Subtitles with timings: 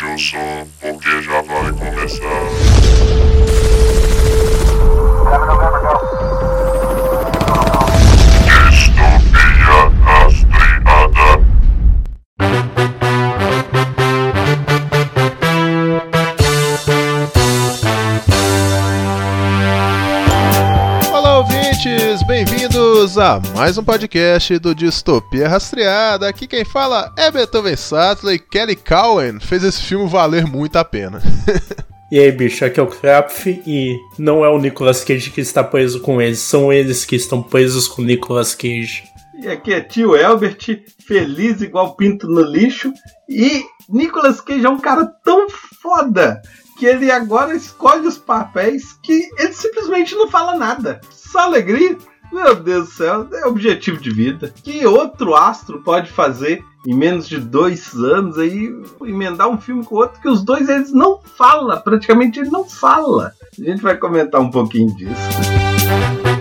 [0.00, 3.31] o som, porque já vai começar.
[23.12, 26.26] Bem-vindos a mais um podcast do Distopia Rastreada.
[26.26, 30.84] Aqui quem fala é Beethoven Sattler e Kelly Cowan fez esse filme valer muito a
[30.84, 31.20] pena.
[32.10, 35.64] E aí, bicho, aqui é o Krapf e não é o Nicolas Cage que está
[35.64, 39.04] preso com eles, são eles que estão presos com o Nicolas Cage.
[39.40, 42.92] E aqui é tio Elbert, feliz igual pinto no lixo.
[43.26, 45.48] E Nicolas Cage é um cara tão
[45.80, 46.42] foda
[46.78, 51.00] que ele agora escolhe os papéis que ele simplesmente não fala nada.
[51.10, 51.96] Só alegria.
[52.32, 54.52] Meu Deus do céu, é objetivo de vida.
[54.64, 59.94] Que outro astro pode fazer em menos de dois anos aí, emendar um filme com
[59.94, 63.32] o outro que os dois eles não falam, praticamente ele não fala.
[63.58, 66.31] A gente vai comentar um pouquinho disso.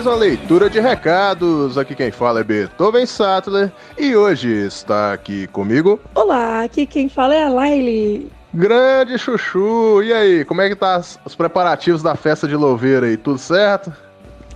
[0.00, 1.76] Mais uma leitura de recados.
[1.76, 7.34] Aqui quem fala é Beethoven Sattler e hoje está aqui comigo Olá, aqui quem fala
[7.34, 8.32] é a Laile.
[8.54, 10.02] Grande Chuchu.
[10.02, 13.18] E aí, como é que tá os preparativos da festa de Louveira aí?
[13.18, 13.92] Tudo certo?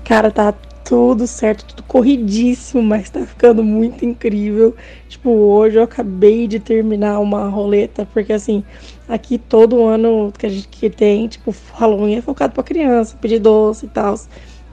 [0.02, 4.74] Cara, tá tudo certo, tudo corridíssimo, mas tá ficando muito incrível.
[5.10, 8.64] Tipo, hoje eu acabei de terminar uma roleta, porque assim,
[9.06, 13.40] aqui todo ano que a gente que tem, tipo, Halloween é focado pra criança, pedir
[13.40, 14.16] doce e tal.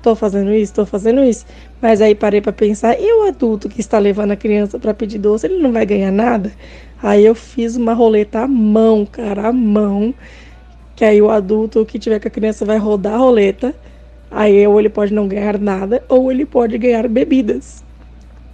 [0.02, 1.46] Tô fazendo isso, tô fazendo isso.
[1.82, 5.20] Mas aí parei pra pensar, e o adulto que está levando a criança pra pedir
[5.20, 6.52] doce, ele não vai ganhar nada?
[7.02, 10.14] Aí eu fiz uma roleta à mão, cara, à mão.
[10.96, 13.76] Que aí o adulto que tiver com a criança vai rodar a roleta.
[14.30, 17.84] Aí ou ele pode não ganhar nada, ou ele pode ganhar bebidas.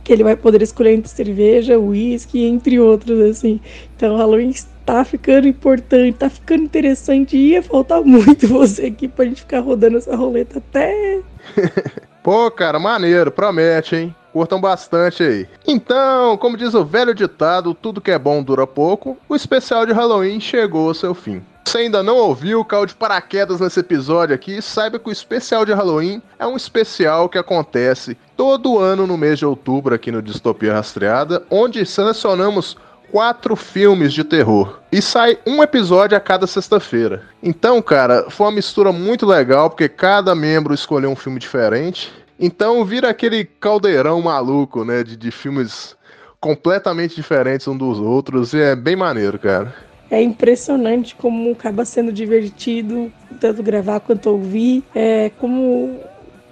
[0.07, 3.59] Que ele vai poder escolher entre cerveja, uísque, entre outros, assim.
[3.93, 7.35] Então o Halloween está ficando importante, tá ficando interessante.
[7.35, 11.19] Ia faltar muito você aqui pra gente ficar rodando essa roleta até.
[12.23, 14.15] Pô, cara, maneiro, promete, hein?
[14.31, 15.47] Curtam bastante aí.
[15.67, 19.91] Então, como diz o velho ditado, tudo que é bom dura pouco, o especial de
[19.91, 21.43] Halloween chegou ao seu fim.
[21.67, 25.73] Se ainda não ouviu, caiu de paraquedas nesse episódio aqui, saiba que o especial de
[25.73, 30.75] Halloween é um especial que acontece todo ano no mês de outubro aqui no Distopia
[30.75, 32.77] Rastreada, onde selecionamos
[33.11, 34.79] quatro filmes de terror.
[34.93, 37.23] E sai um episódio a cada sexta-feira.
[37.43, 42.13] Então, cara, foi uma mistura muito legal, porque cada membro escolheu um filme diferente.
[42.39, 45.03] Então vira aquele caldeirão maluco, né?
[45.03, 45.97] De, de filmes
[46.39, 48.53] completamente diferentes um dos outros.
[48.53, 49.86] E é bem maneiro, cara.
[50.09, 54.83] É impressionante como acaba sendo divertido, tanto gravar quanto ouvir.
[54.95, 55.99] É como.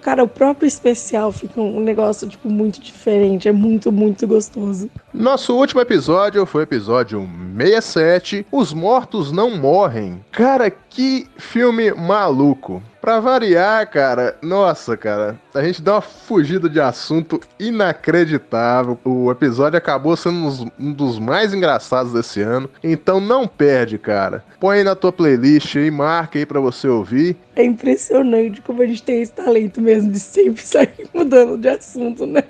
[0.01, 3.47] Cara, o próprio especial fica um negócio, tipo, muito diferente.
[3.47, 4.87] É muito, muito gostoso.
[5.11, 7.27] Nosso último episódio foi o episódio
[7.57, 10.23] 67, Os Mortos Não Morrem.
[10.31, 12.83] Cara, que filme maluco.
[13.05, 18.97] Pra variar, cara, nossa, cara, a gente deu uma fugida de assunto inacreditável.
[19.05, 22.67] O episódio acabou sendo um dos- mais engraçados desse ano.
[22.83, 24.43] Então não perde, cara.
[24.59, 27.37] Põe aí na tua playlist aí, marca aí pra você ouvir.
[27.55, 32.25] É impressionante como a gente tem esse talento mesmo de sempre sair mudando de assunto,
[32.25, 32.41] né?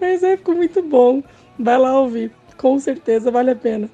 [0.00, 1.24] Mas é, ficou muito bom.
[1.58, 2.30] Vai lá ouvir.
[2.56, 3.90] Com certeza vale a pena.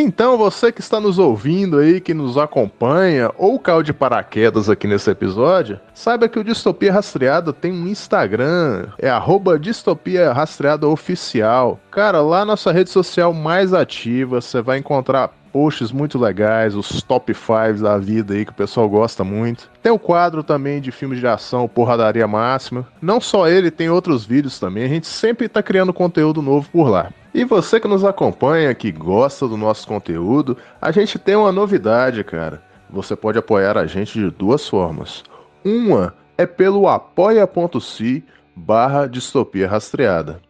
[0.00, 4.86] Então, você que está nos ouvindo aí, que nos acompanha, ou caiu de paraquedas aqui
[4.86, 11.80] nesse episódio, saiba que o Distopia Rastreada tem um Instagram, é arroba Distopia Rastreada Oficial.
[11.90, 17.34] Cara, lá nossa rede social mais ativa, você vai encontrar posts muito legais, os top
[17.34, 19.68] 5 da vida aí que o pessoal gosta muito.
[19.82, 22.86] Tem o quadro também de filmes de ação, Porradaria Máxima.
[23.02, 24.84] Não só ele, tem outros vídeos também.
[24.84, 27.10] A gente sempre tá criando conteúdo novo por lá.
[27.38, 32.24] E você que nos acompanha, que gosta do nosso conteúdo, a gente tem uma novidade,
[32.24, 32.60] cara.
[32.90, 35.22] Você pode apoiar a gente de duas formas.
[35.64, 38.24] Uma é pelo apoia.se
[38.56, 40.40] barra distopia rastreada.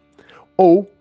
[0.57, 0.91] Ou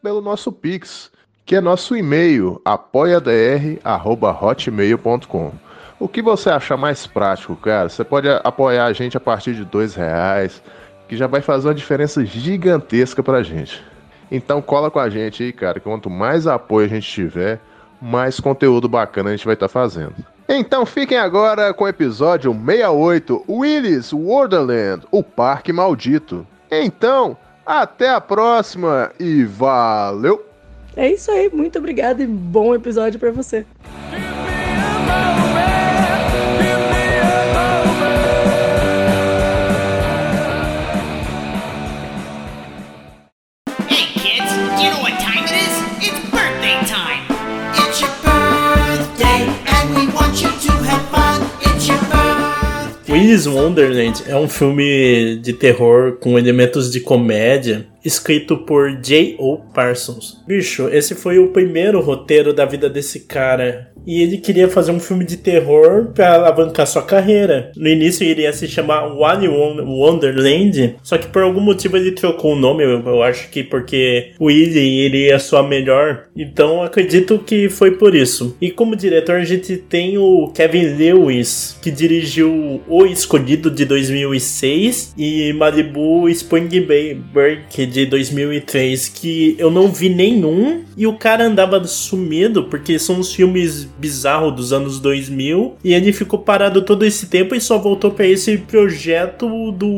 [0.00, 1.10] pelo nosso Pix,
[1.44, 5.52] que é nosso e-mail, apoiadr.hotmail.com.
[5.98, 7.88] O que você achar mais prático, cara?
[7.88, 10.62] Você pode apoiar a gente a partir de dois reais,
[11.08, 13.90] que já vai fazer uma diferença gigantesca pra gente.
[14.32, 15.78] Então cola com a gente aí, cara.
[15.78, 17.60] Quanto mais apoio a gente tiver,
[18.00, 20.14] mais conteúdo bacana a gente vai estar fazendo.
[20.48, 26.46] Então fiquem agora com o episódio 68, Willis Wonderland, o Parque Maldito.
[26.70, 27.36] Então,
[27.66, 30.42] até a próxima e valeu!
[30.96, 33.66] É isso aí, muito obrigada e bom episódio pra você.
[53.12, 59.58] Willy's Wonderland é um filme de terror com elementos de comédia escrito por J.O.
[59.74, 60.42] Parsons.
[60.46, 63.90] Bicho, esse foi o primeiro roteiro da vida desse cara.
[64.04, 67.70] E ele queria fazer um filme de terror para alavancar sua carreira.
[67.76, 72.54] No início iria se chamar Wally Won- Wonderland, só que por algum motivo ele trocou
[72.54, 76.24] o nome, eu, acho que porque Willy iria soar melhor.
[76.36, 78.56] Então acredito que foi por isso.
[78.60, 85.14] E como diretor a gente tem o Kevin Lewis, que dirigiu O Escolhido de 2006
[85.16, 86.68] e Malibu Spring
[87.32, 93.20] Break de 2003, que eu não vi nenhum e o cara andava sumido porque são
[93.20, 97.78] os filmes bizarros dos anos 2000 e ele ficou parado todo esse tempo e só
[97.78, 99.88] voltou para esse projeto do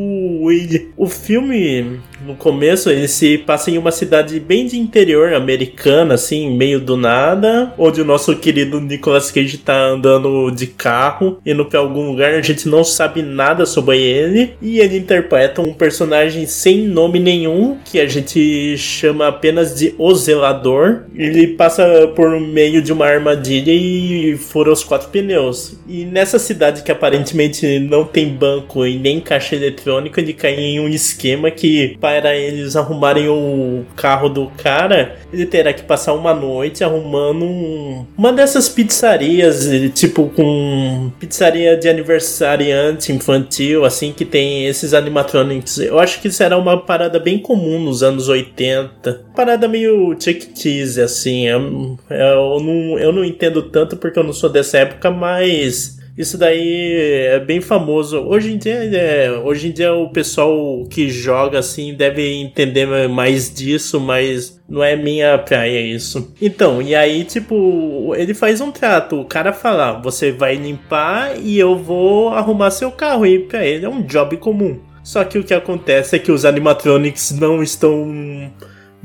[0.43, 0.89] Willy.
[0.97, 6.55] O filme no começo ele se passa em uma cidade bem de interior americana, assim,
[6.55, 11.79] meio do nada, onde o nosso querido Nicolas Cage tá andando de carro, indo pra
[11.79, 16.81] algum lugar, a gente não sabe nada sobre ele, e ele interpreta um personagem sem
[16.87, 21.03] nome nenhum, que a gente chama apenas de O Zelador.
[21.15, 25.77] Ele passa por meio de uma armadilha e fura os quatro pneus.
[25.87, 30.79] E nessa cidade que aparentemente não tem banco e nem caixa eletrônico, ele cai em
[30.79, 36.33] um esquema que para eles arrumarem o carro do cara, ele terá que passar uma
[36.33, 44.65] noite arrumando um- uma dessas pizzarias, tipo com pizzaria de aniversariante infantil, assim, que tem
[44.65, 45.77] esses animatronics.
[45.79, 49.21] Eu acho que era uma parada bem comum nos anos 80.
[49.35, 50.15] Parada meio
[50.55, 51.47] Cheese, assim.
[51.47, 56.37] Eu, eu, não, eu não entendo tanto porque eu não sou dessa época, mas isso
[56.37, 56.93] daí
[57.27, 58.19] é bem famoso.
[58.19, 63.53] Hoje em dia, é, hoje em dia o pessoal que joga assim deve entender mais
[63.53, 66.33] disso, mas não é minha praia isso.
[66.41, 69.19] Então, e aí, tipo, ele faz um trato.
[69.19, 73.25] O cara fala: você vai limpar e eu vou arrumar seu carro.
[73.25, 74.79] E pra ele é um job comum.
[75.03, 78.51] Só que o que acontece é que os animatronics não estão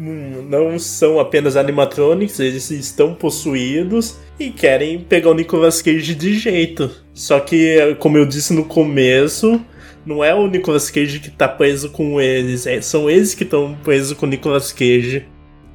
[0.01, 6.91] não são apenas animatronics, eles estão possuídos e querem pegar o Nicolas Cage de jeito.
[7.13, 9.61] Só que, como eu disse no começo,
[10.07, 13.77] não é o Nicolas Cage que tá preso com eles, é- são eles que estão
[13.85, 15.27] presos com o Nicolas Cage.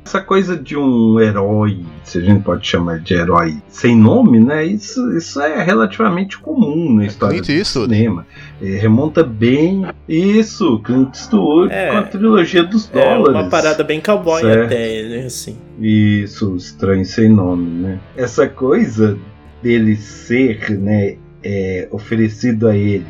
[0.05, 4.63] Essa coisa de um herói, se a gente pode chamar de herói sem nome, né?
[4.63, 7.95] Isso, isso é relativamente comum na história Clint do Eastwood.
[7.95, 8.27] cinema.
[8.61, 11.89] É, remonta bem isso, Clint Eastwood É.
[11.89, 13.33] com a trilogia dos É dólares.
[13.41, 14.65] uma parada bem cowboy Certo.
[14.65, 15.57] até, né, assim.
[15.79, 17.99] Isso, estranho sem nome, né?
[18.15, 19.17] Essa coisa
[19.63, 23.07] dele ser, né, é, oferecido a ele,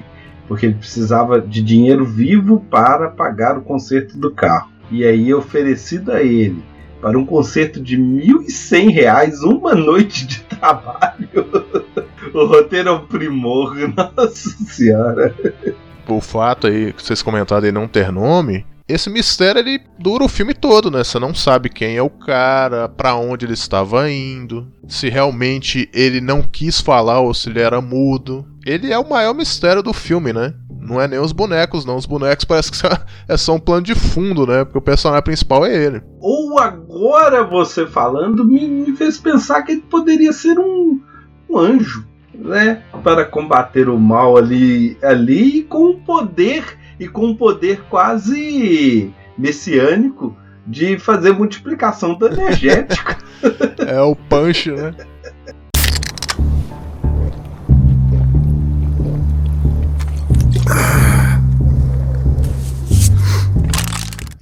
[0.48, 4.70] porque ele precisava de dinheiro vivo para pagar o conserto do carro.
[4.90, 6.64] E aí oferecido a ele
[7.06, 11.30] para um concerto de 1.100 reais, uma noite de trabalho.
[12.34, 13.76] o roteiro é um primor,
[14.18, 15.32] nossa senhora.
[16.08, 20.28] O fato aí que vocês comentaram de não ter nome, esse mistério ele dura o
[20.28, 21.04] filme todo, né?
[21.04, 26.20] Você não sabe quem é o cara, pra onde ele estava indo, se realmente ele
[26.20, 28.48] não quis falar ou se ele era mudo.
[28.66, 30.56] Ele é o maior mistério do filme, né?
[30.86, 31.96] Não é nem os bonecos, não.
[31.96, 32.78] Os bonecos parece que
[33.28, 34.64] é só um plano de fundo, né?
[34.64, 36.02] Porque o personagem principal é ele.
[36.20, 41.00] Ou agora você falando me, fez pensar que ele poderia ser um,
[41.50, 42.84] um anjo, né?
[43.04, 50.36] Para combater o mal ali, ali com o poder e com um poder quase messiânico
[50.66, 53.16] de fazer multiplicação do energético.
[53.86, 54.94] É o Punch, né?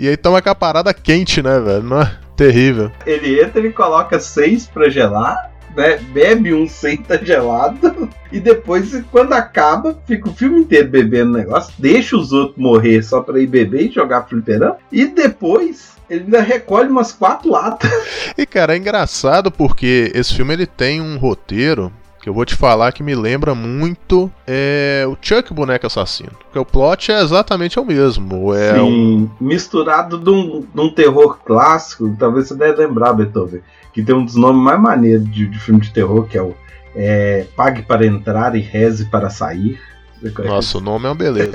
[0.04, 1.82] E aí toma aquela parada quente, né, velho?
[1.82, 2.92] Não é terrível.
[3.06, 5.96] ele entra, ele coloca seis pra gelar, né?
[5.96, 8.10] Bebe um sem tá gelado.
[8.30, 13.22] E depois, quando acaba, fica o filme inteiro bebendo negócio, deixa os outros morrer só
[13.22, 14.76] pra ir beber e jogar fliperão.
[14.92, 17.90] E depois ele ainda recolhe umas quatro latas.
[18.38, 21.94] E cara, é engraçado porque esse filme ele tem um roteiro
[22.24, 26.32] que eu vou te falar que me lembra muito é, o Chuck Boneco Assassino.
[26.40, 28.56] Porque o plot é exatamente o mesmo.
[28.56, 33.60] É um Sim, misturado de um, de um terror clássico, talvez você deve lembrar, Beethoven,
[33.94, 36.56] que tem um dos nomes mais maneiros de, de filme de terror, que é o
[36.96, 39.78] é, Pague para entrar e reze para sair.
[40.46, 41.52] Nossa, o nome é uma beleza.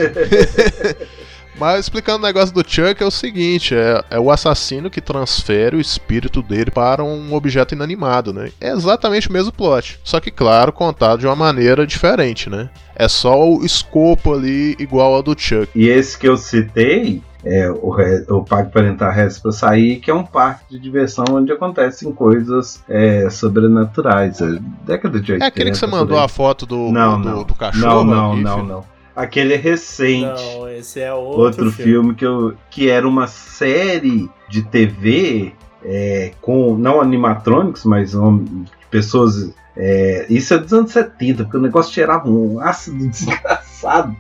[1.59, 5.77] Mas explicando o negócio do Chuck é o seguinte: é, é o assassino que transfere
[5.77, 8.51] o espírito dele para um objeto inanimado, né?
[8.61, 10.01] É exatamente o mesmo plot.
[10.05, 12.71] Só que, claro, contado de uma maneira diferente, né?
[12.95, 15.69] É só o escopo ali igual ao do Chuck.
[15.75, 17.95] E esse que eu citei, é o,
[18.29, 22.83] o Parque Parental Resta pra Sair, que é um parque de diversão onde acontecem coisas
[22.89, 24.41] é, sobrenaturais.
[24.41, 25.45] É década de 80.
[25.45, 27.45] É aquele que você mandou a foto do, não, do, não.
[27.45, 28.05] do cachorro?
[28.05, 28.98] Não, não, não, não.
[29.19, 30.41] Aquele é recente.
[30.41, 35.53] Não, esse é outro, Outro filme, que, eu, que era uma série de TV
[35.85, 39.53] é, com não animatronics, mas um, pessoas.
[39.77, 44.17] é, isso é dos anos 70, porque o negócio cheirava um ácido desgraçado.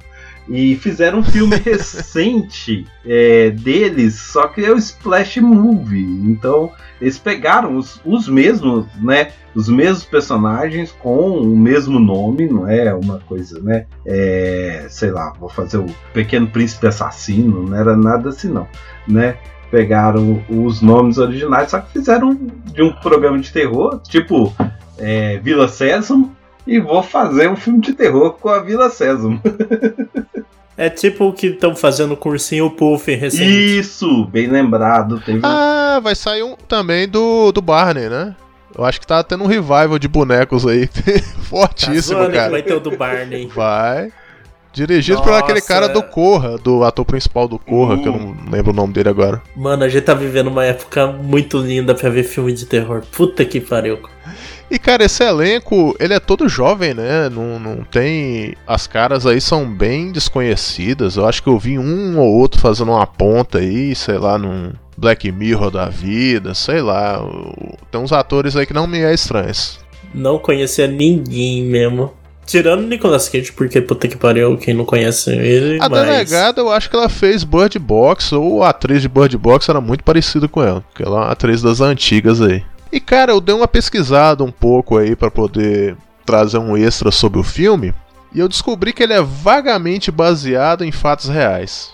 [0.48, 6.06] E fizeram um filme recente é, deles, só que é o Splash Movie.
[6.26, 9.28] Então, eles pegaram os, os mesmos, né?
[9.54, 13.86] Os mesmos personagens com o mesmo nome, não é uma coisa, né?
[14.06, 18.66] É, sei lá, vou fazer o Pequeno Príncipe Assassino, não era nada assim, não,
[19.06, 19.36] né?
[19.70, 22.34] Pegaram os nomes originais, só que fizeram
[22.72, 24.52] de um programa de terror, tipo
[24.96, 26.34] é, Vila Sésamo,
[26.68, 29.40] e vou fazer um filme de terror com a Vila Sésamo.
[30.76, 33.78] É tipo o que estão fazendo com o Ursinho Puff recente.
[33.78, 35.20] Isso, bem lembrado.
[35.20, 38.36] Teve Ah, vai sair um também do, do Barney, né?
[38.76, 40.86] Eu acho que tá tendo um revival de bonecos aí.
[41.08, 42.50] Tá Fortíssimo, zoando que cara.
[42.50, 43.46] vai ter o do Barney.
[43.46, 44.12] Vai.
[44.72, 48.70] Dirigido por aquele cara do Corra, do ator principal do Corra, que eu não lembro
[48.70, 49.42] o nome dele agora.
[49.56, 53.02] Mano, a gente tá vivendo uma época muito linda pra ver filme de terror.
[53.10, 53.98] Puta que pariu.
[54.70, 57.30] E cara, esse elenco, ele é todo jovem, né?
[57.30, 58.54] Não, não tem.
[58.66, 61.16] As caras aí são bem desconhecidas.
[61.16, 64.72] Eu acho que eu vi um ou outro fazendo uma ponta aí, sei lá, num
[64.96, 67.18] Black Mirror da vida, sei lá.
[67.90, 69.80] Tem uns atores aí que não me é estranhos.
[70.14, 72.12] Não conhecia ninguém mesmo.
[72.48, 76.00] Tirando o Nicolas Cage, porque puta que pariu, quem não conhece ele, A mas...
[76.00, 79.82] delegada, eu acho que ela fez Bird Box, ou a atriz de Bird Box era
[79.82, 82.64] muito parecida com ela, porque ela é uma atriz das antigas aí.
[82.90, 87.38] E cara, eu dei uma pesquisada um pouco aí pra poder trazer um extra sobre
[87.38, 87.92] o filme,
[88.34, 91.90] e eu descobri que ele é vagamente baseado em fatos reais.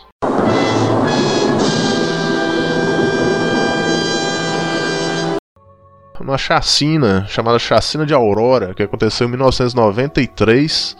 [6.24, 10.96] Uma chacina chamada Chacina de Aurora, que aconteceu em 1993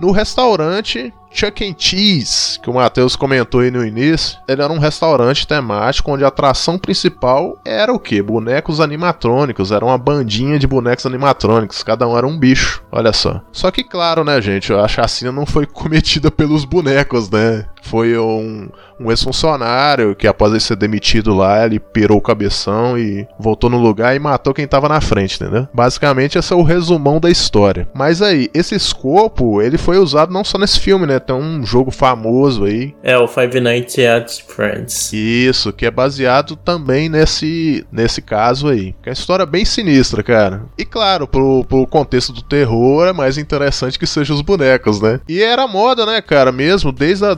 [0.00, 4.78] no restaurante Chuck and Cheese, que o Matheus comentou aí no início, ele era um
[4.78, 8.22] restaurante temático onde a atração principal era o que?
[8.22, 13.40] Bonecos animatrônicos, era uma bandinha de bonecos animatrônicos, cada um era um bicho, olha só.
[13.52, 17.66] Só que claro, né, gente, a chacina não foi cometida pelos bonecos, né?
[17.84, 23.26] Foi um, um ex-funcionário que após ele ser demitido lá, ele pirou o cabeção e
[23.38, 25.68] voltou no lugar e matou quem tava na frente, entendeu?
[25.72, 27.88] Basicamente esse é o resumão da história.
[27.94, 31.18] Mas aí, esse escopo, ele foi usado não só nesse filme, né?
[31.18, 32.94] Tem um jogo famoso aí.
[33.02, 35.12] É, o Five Nights at Friends.
[35.12, 38.94] Isso, que é baseado também nesse, nesse caso aí.
[39.02, 40.62] Que é uma história bem sinistra, cara.
[40.78, 45.20] E claro, pro, pro contexto do terror, é mais interessante que sejam os bonecos, né?
[45.28, 46.50] E era moda, né, cara?
[46.52, 47.36] Mesmo desde a.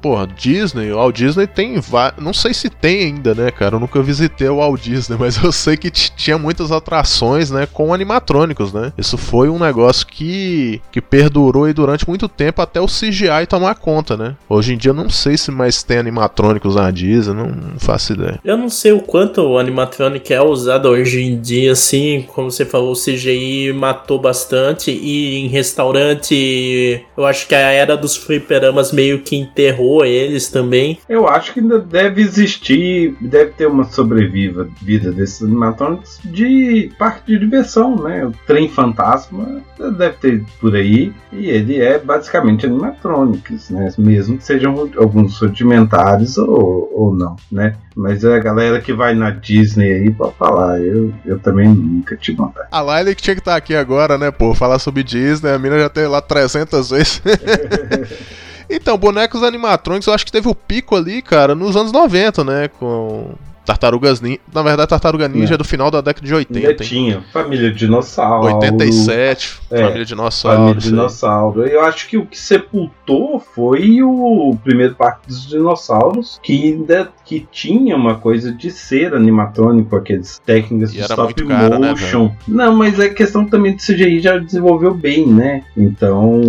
[0.00, 1.80] Porra, Disney, o Walt Disney tem.
[2.18, 3.76] Não sei se tem ainda, né, cara?
[3.76, 7.92] Eu nunca visitei o Walt Disney, mas eu sei que tinha muitas atrações, né, com
[7.92, 8.92] animatrônicos, né?
[8.96, 13.74] Isso foi um negócio que, que perdurou aí durante muito tempo até o CGI tomar
[13.74, 14.36] conta, né?
[14.48, 18.40] Hoje em dia eu não sei se mais tem animatrônicos na Disney, não, faço ideia.
[18.44, 22.64] Eu não sei o quanto o animatronic é usado hoje em dia, assim, como você
[22.64, 28.92] falou, o CGI matou bastante e em restaurante eu acho que a era dos fliperamas
[28.92, 29.71] meio que enterrou
[30.04, 30.98] eles também.
[31.08, 37.32] Eu acho que ainda deve existir, deve ter uma sobreviva vida desses animatrônicos de parque
[37.32, 38.26] de diversão, né?
[38.26, 43.92] O trem fantasma deve ter por aí e ele é basicamente animatrônicos, né?
[43.98, 47.76] Mesmo que sejam alguns rudimentares ou, ou não, né?
[47.94, 52.16] Mas é a galera que vai na Disney aí pode falar, eu, eu também nunca
[52.16, 52.68] tive vontade.
[52.70, 55.78] A Laila que tinha que estar aqui agora, né, pô, falar sobre Disney, a mina
[55.78, 57.22] já teve lá 300 vezes.
[58.74, 62.68] então, bonecos animatrônicos, eu acho que teve o pico ali, cara, nos anos 90, né,
[62.68, 64.40] com Tartarugas Ninja.
[64.52, 66.88] Na verdade, Tartaruga Ninja é do final da década de 80, Ainda hein?
[66.88, 68.54] tinha Família Dinossauro.
[68.56, 70.58] 87, É, Família Dinossauro.
[70.58, 70.80] Família.
[70.80, 71.64] Dinossauro.
[71.66, 77.46] Eu acho que o que sepultou foi o primeiro parque dos dinossauros, que ainda que
[77.52, 82.32] tinha uma coisa de ser animatrônico, aqueles técnicas E de stop caro, né, motion.
[82.48, 85.62] Não, mas é questão também de CGI já desenvolveu bem, né?
[85.76, 86.40] Então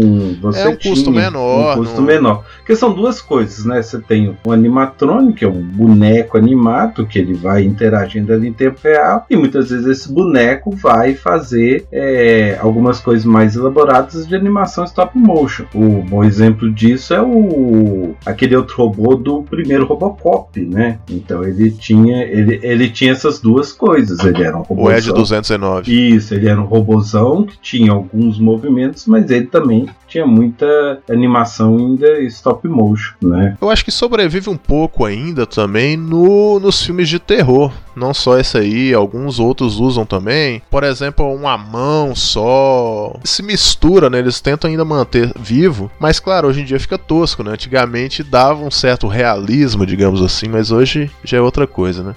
[0.41, 2.43] você É um custo tinha menor, Um custo não- menor.
[2.58, 3.82] Porque são duas coisas, né?
[3.82, 8.53] Você tem o animatrônico, que é um boneco animado, porque ele vai interagindo ali em
[8.53, 14.36] tempo real e muitas vezes esse boneco vai fazer é, algumas coisas mais elaboradas de
[14.36, 15.65] animação stop motion.
[15.74, 21.00] O bom exemplo disso é o aquele outro robô do primeiro Robocop, né?
[21.10, 24.19] Então ele tinha ele, ele tinha essas duas coisas.
[24.19, 25.91] Ele era um robô O Ed 209.
[25.91, 31.77] isso, ele era um robozão que tinha alguns movimentos, mas ele também tinha muita animação
[31.77, 33.57] ainda stop motion, né?
[33.60, 37.73] Eu acho que sobrevive um pouco ainda também no, nos filmes de terror.
[37.95, 40.62] Não só esse aí, alguns outros usam também.
[40.69, 43.19] Por exemplo, uma mão só.
[43.23, 44.19] Se mistura, né?
[44.19, 45.91] Eles tentam ainda manter vivo.
[46.00, 47.51] Mas claro, hoje em dia fica tosco, né?
[47.51, 52.15] Antigamente dava um certo realismo, digamos assim, mas hoje já é outra coisa, né?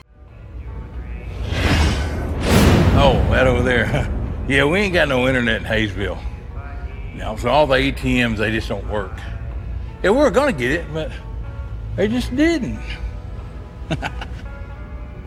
[2.98, 4.06] Oh, that over there.
[4.48, 6.18] Yeah, we ain't got no internet in Hayesville.
[7.16, 9.10] Now, so all the ATMs, they just don't work.
[10.04, 11.10] Yeah, we were gonna get it, but
[11.96, 12.78] they just didn't.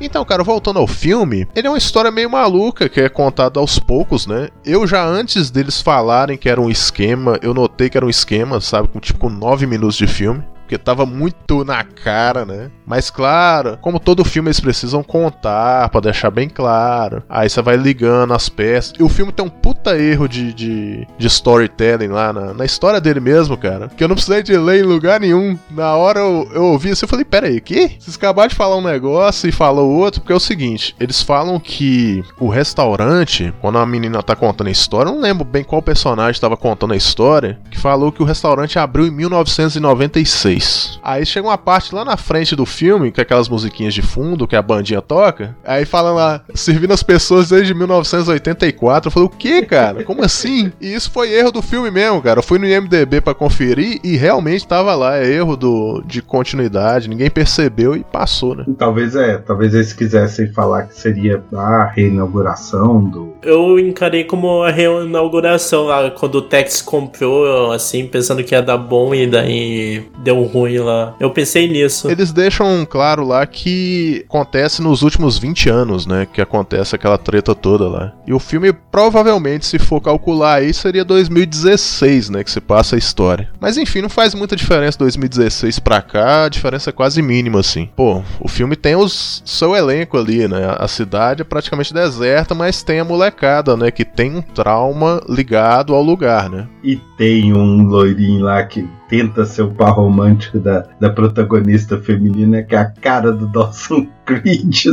[0.02, 3.78] Então, cara, voltando ao filme, ele é uma história meio maluca que é contada aos
[3.78, 4.50] poucos, né?
[4.66, 8.62] Eu já antes deles falarem que era um esquema, eu notei que era um esquema,
[8.62, 8.88] sabe?
[8.88, 10.44] Com tipo com 9 minutos de filme.
[10.70, 12.70] Porque tava muito na cara, né?
[12.86, 17.24] Mas claro, como todo filme eles precisam contar pra deixar bem claro.
[17.28, 18.94] Aí você vai ligando as peças.
[19.00, 23.02] E o filme tem um puta erro de, de, de storytelling lá na, na história
[23.02, 23.90] dele mesmo, cara.
[23.90, 25.58] Que eu não precisei de ler em lugar nenhum.
[25.72, 27.98] Na hora eu, eu ouvi assim, eu falei, pera aí, que?
[28.00, 31.60] Vocês acabaram de falar um negócio e falou outro, porque é o seguinte, eles falam
[31.60, 35.82] que o restaurante, quando a menina tá contando a história, eu não lembro bem qual
[35.82, 40.59] personagem estava contando a história, que falou que o restaurante abriu em 1996.
[41.04, 44.56] Aí chega uma parte lá na frente do filme, com aquelas musiquinhas de fundo que
[44.56, 49.08] a bandinha toca, aí fala lá, servindo as pessoas desde 1984.
[49.08, 50.04] Eu falei, o que, cara?
[50.04, 50.72] Como assim?
[50.80, 52.40] E isso foi erro do filme mesmo, cara.
[52.40, 57.10] Eu fui no IMDB pra conferir e realmente tava lá, é erro do, de continuidade,
[57.10, 58.66] ninguém percebeu e passou, né?
[58.78, 63.34] Talvez é, talvez eles quisessem falar que seria a reinauguração do.
[63.42, 68.78] Eu encarei como a reinauguração lá, quando o Tex comprou, assim, pensando que ia dar
[68.78, 71.16] bom e daí deu ruim lá.
[71.20, 72.10] Eu pensei nisso.
[72.10, 76.28] Eles deixam claro lá que acontece nos últimos 20 anos, né?
[76.32, 78.14] Que acontece aquela treta toda lá.
[78.26, 82.44] E o filme, provavelmente, se for calcular aí, seria 2016, né?
[82.44, 83.50] Que se passa a história.
[83.60, 87.90] Mas enfim, não faz muita diferença 2016 pra cá, a diferença é quase mínima, assim.
[87.96, 90.76] Pô, o filme tem os seu elenco ali, né?
[90.78, 93.92] A cidade é praticamente deserta, mas tem a molecada, né?
[93.92, 96.68] Que tem um trauma ligado ao lugar, né?
[96.84, 102.62] E tem um loirinho lá que tenta ser o par romântico da, da protagonista feminina,
[102.64, 104.86] que é a cara do Dawson Creed.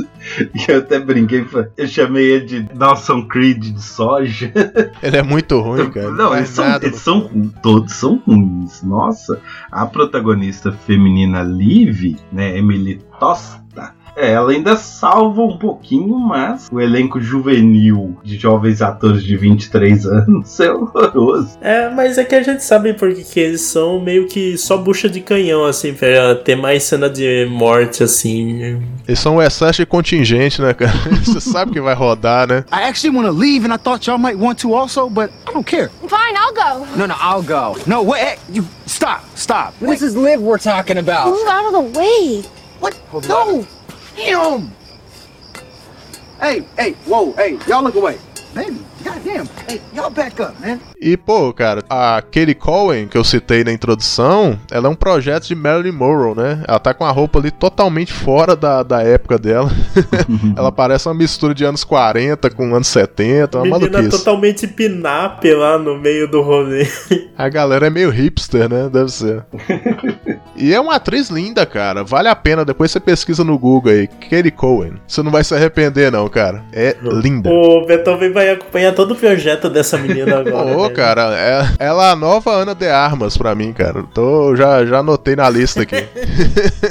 [0.54, 4.50] E eu até brinquei, eu chamei ele de Dawson Creed de soja.
[5.02, 6.10] Ele é muito ruim, cara.
[6.10, 8.82] Não, eles são, eles são todos são ruins.
[8.82, 16.68] Nossa, a protagonista feminina Liv, né, Emily Tosta, é, ela ainda salva um pouquinho, mas
[16.72, 21.58] o elenco juvenil de jovens atores de 23 anos é horroroso.
[21.60, 25.08] É, mas é que a gente sabe porque que eles são meio que só bucha
[25.08, 28.82] de canhão, assim, pra ter mais cena de morte, assim.
[29.06, 30.92] Eles são um excesso de contingente, né, cara?
[31.22, 32.64] Você sabe que vai rodar, né?
[32.72, 35.52] I actually want to leave, and I thought y'all might want to also, but I
[35.52, 35.90] don't care.
[36.08, 36.86] Fine, I'll go.
[36.96, 37.76] No, no, I'll go.
[37.86, 39.74] No, wait, hey, you stop, stop.
[39.80, 41.26] This is Liv we're talking about.
[41.26, 42.42] Move out of the way.
[42.80, 42.94] What?
[43.28, 43.66] No,
[44.16, 44.72] damn.
[46.40, 48.18] Hey, hey, whoa, hey, y'all look away.
[48.54, 49.46] Baby, goddamn.
[49.68, 50.80] Hey, y'all back up, man.
[51.00, 55.46] E, pô, cara, a Katie Cohen, que eu citei na introdução, ela é um projeto
[55.46, 56.64] de Marilyn Monroe, né?
[56.66, 59.70] Ela tá com a roupa ali totalmente fora da, da época dela.
[60.56, 64.18] ela parece uma mistura de anos 40 com anos 70, uma Menina maluquice.
[64.18, 66.86] totalmente pinap lá no meio do rolê.
[67.38, 68.88] A galera é meio hipster, né?
[68.90, 69.44] Deve ser.
[70.56, 72.02] e é uma atriz linda, cara.
[72.02, 72.64] Vale a pena.
[72.64, 74.06] Depois você pesquisa no Google aí.
[74.06, 74.94] Katie Cohen.
[75.06, 76.64] Você não vai se arrepender, não, cara.
[76.72, 77.50] É linda.
[77.50, 80.76] O Beethoven vai acompanhar todo o projeto dessa menina agora.
[80.76, 80.90] Ô, né?
[80.94, 84.02] cara, é- ela é a nova Ana de Armas pra mim, cara.
[84.14, 86.04] Tô, já, já anotei na lista aqui.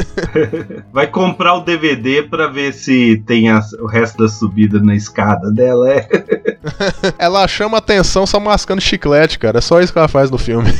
[0.94, 5.52] Vai comprar o DVD pra ver se tem as- o resto da subida na escada
[5.52, 5.91] dela.
[5.91, 6.08] É.
[7.18, 9.58] ela chama atenção só mascando chiclete, cara.
[9.58, 10.72] É só isso que ela faz no filme.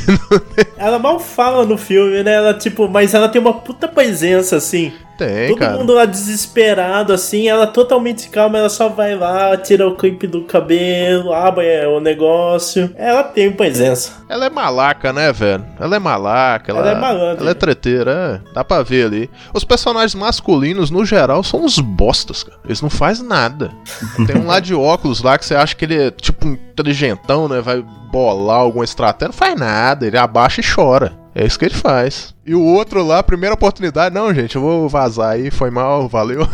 [0.78, 2.34] Ela mal fala no filme, né?
[2.34, 4.92] Ela, tipo, mas ela tem uma puta presença, assim.
[5.16, 5.76] Tem, Todo cara.
[5.78, 10.42] mundo lá desesperado, assim, ela totalmente calma, ela só vai lá, tira o clipe do
[10.44, 12.90] cabelo, abre o negócio.
[12.96, 14.24] Ela tem presença.
[14.28, 15.64] Ela é malaca, né, velho?
[15.80, 16.70] Ela é malaca.
[16.70, 17.40] Ela, Ela é malandra.
[17.42, 18.52] Ela é treteira, é.
[18.52, 19.30] Dá pra ver ali.
[19.54, 22.58] Os personagens masculinos, no geral, são uns bostas, cara.
[22.64, 23.70] Eles não fazem nada.
[24.26, 27.48] Tem um lá de óculos lá que você acha que ele é tipo um inteligentão,
[27.48, 27.60] né?
[27.60, 29.28] Vai bolar alguma estratégia.
[29.28, 30.06] Não faz nada.
[30.06, 31.12] Ele abaixa e chora.
[31.38, 32.34] É isso que ele faz.
[32.46, 36.48] E o outro lá, primeira oportunidade, não, gente, eu vou vazar aí, foi mal, valeu.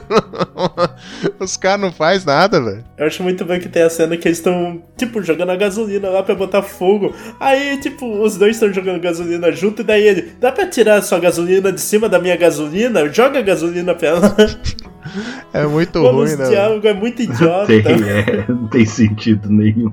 [1.38, 2.82] Os caras não faz nada, velho.
[2.96, 6.08] Eu acho muito bom que tem a cena que eles estão, tipo, jogando a gasolina
[6.08, 7.14] lá pra botar fogo.
[7.38, 11.02] Aí, tipo, os dois estão jogando gasolina junto, e daí ele, dá pra tirar a
[11.02, 13.06] sua gasolina de cima da minha gasolina?
[13.12, 14.36] Joga a gasolina pra ela.
[15.52, 16.36] É muito Mano, ruim, né?
[16.36, 16.48] velho?
[16.48, 17.66] diálogo é muito idiota.
[17.82, 19.92] Tem, é, não tem sentido nenhum.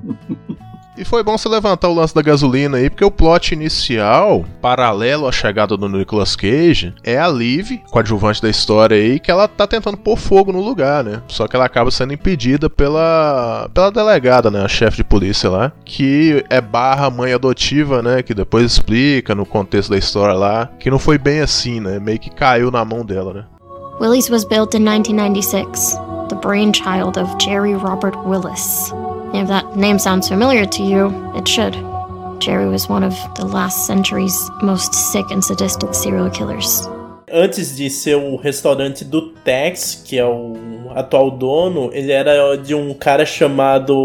[0.98, 5.28] E foi bom você levantar o lance da gasolina aí, porque o plot inicial, paralelo
[5.28, 9.66] à chegada do Nicolas Cage, é a Liv, coadjuvante da história aí, que ela tá
[9.66, 11.22] tentando pôr fogo no lugar, né?
[11.28, 14.62] Só que ela acaba sendo impedida pela, pela delegada, né?
[14.62, 18.22] A chefe de polícia lá, que é barra mãe adotiva, né?
[18.22, 21.98] Que depois explica no contexto da história lá, que não foi bem assim, né?
[22.00, 23.46] Meio que caiu na mão dela, né?
[24.02, 25.98] Willie's was built in 1996,
[26.30, 28.94] the brainchild of Jerry Robert Willis.
[29.34, 31.74] If that name sounds familiar to you, it should.
[32.40, 36.88] Jerry was one of the last century's most sick and sadistic serial killers.
[37.32, 40.54] Antes de ser o restaurante do Tex, que é o
[40.96, 43.96] atual dono, ele era de um cara chamado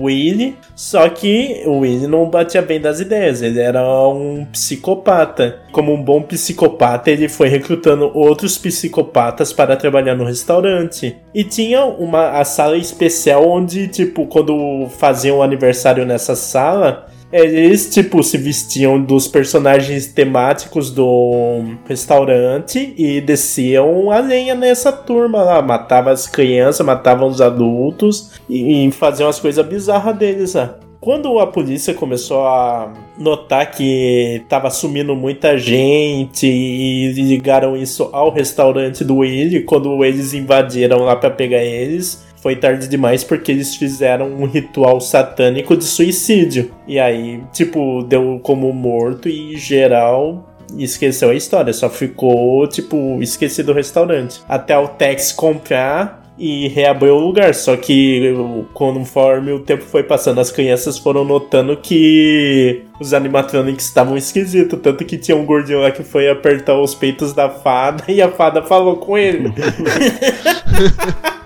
[0.00, 0.56] Willie.
[0.74, 5.60] Só que o Willie não batia bem das ideias, ele era um psicopata.
[5.72, 11.16] Como um bom psicopata, ele foi recrutando outros psicopatas para trabalhar no restaurante.
[11.34, 17.90] E tinha uma a sala especial onde, tipo, quando faziam o aniversário nessa sala, eles,
[17.90, 25.60] tipo, se vestiam dos personagens temáticos do restaurante e desciam a lenha nessa turma lá.
[25.60, 30.78] Matavam as crianças, matavam os adultos e, e faziam as coisas bizarras deles lá.
[31.00, 38.30] Quando a polícia começou a notar que tava sumindo muita gente e ligaram isso ao
[38.32, 43.74] restaurante do Willy, quando eles invadiram lá pra pegar eles, foi tarde demais porque eles
[43.74, 46.70] fizeram um ritual satânico de suicídio.
[46.86, 53.72] E aí, tipo, deu como morto e geral esqueceu a história, só ficou, tipo, esquecido
[53.72, 54.42] o restaurante.
[54.46, 57.54] Até o Tex comprar e reabrir o lugar.
[57.54, 58.34] Só que
[58.74, 64.78] conforme o tempo foi passando, as crianças foram notando que os animatronics estavam esquisitos.
[64.82, 68.30] Tanto que tinha um gordinho lá que foi apertar os peitos da fada e a
[68.30, 69.50] fada falou com ele.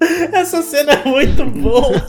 [0.32, 2.00] Essa cena é muito boa.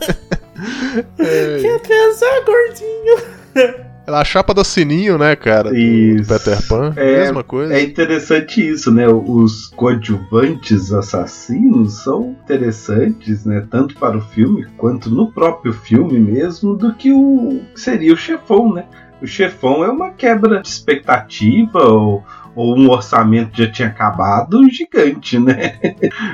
[1.17, 3.81] Quer transar, gordinho?
[4.05, 5.69] Ela a chapa do sininho, né, cara?
[5.69, 6.27] do Isso.
[6.27, 7.73] Peter Pan, É, mesma coisa.
[7.73, 9.07] É interessante isso, né?
[9.07, 13.65] Os coadjuvantes assassinos são interessantes, né?
[13.69, 18.17] Tanto para o filme quanto no próprio filme mesmo, do que o que seria o
[18.17, 18.85] chefão, né?
[19.21, 22.23] O chefão é uma quebra de expectativa ou,
[22.55, 25.79] ou um orçamento já tinha acabado gigante, né?